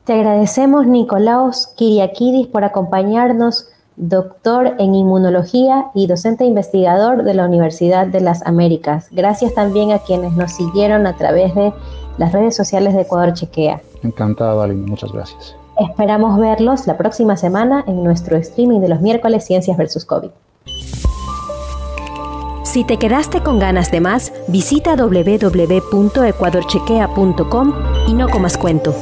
Te 0.06 0.14
agradecemos, 0.14 0.88
Nicolaos 0.88 1.68
Kiriakidis, 1.76 2.48
por 2.48 2.64
acompañarnos 2.64 3.68
doctor 4.00 4.74
en 4.80 4.96
inmunología 4.96 5.92
y 5.94 6.08
docente 6.08 6.46
investigador 6.46 7.24
de 7.24 7.34
la 7.34 7.44
Universidad 7.46 8.08
de 8.08 8.22
las 8.22 8.48
Américas. 8.48 9.10
Gracias 9.12 9.54
también 9.54 9.92
a 9.92 10.00
quienes 10.00 10.32
nos 10.34 10.54
siguieron 10.54 11.06
a 11.06 11.18
través 11.18 11.54
de 11.54 11.74
las 12.18 12.32
redes 12.32 12.56
sociales 12.56 12.96
de 12.96 13.02
Ecuador 13.02 13.34
Chequea. 13.34 13.82
Encantado, 14.02 14.62
Aline, 14.62 14.88
muchas 14.88 15.12
gracias. 15.12 15.58
Esperamos 15.78 16.40
verlos 16.40 16.88
la 16.88 16.98
próxima 16.98 17.36
semana 17.38 17.84
en 17.88 18.04
nuestro 18.04 18.36
streaming 18.38 18.80
de 18.80 18.90
los 18.90 19.02
miércoles 19.02 19.46
Ciencias 19.46 19.78
versus 19.78 20.06
COVID. 20.06 20.32
Si 22.64 22.84
te 22.84 22.98
quedaste 22.98 23.42
con 23.42 23.60
ganas 23.60 23.92
de 23.92 24.00
más, 24.00 24.34
visita 24.48 24.96
www.ecuadorchequea.com 24.96 27.74
y 28.08 28.14
no 28.14 28.30
comas 28.30 28.58
cuento. 28.58 28.96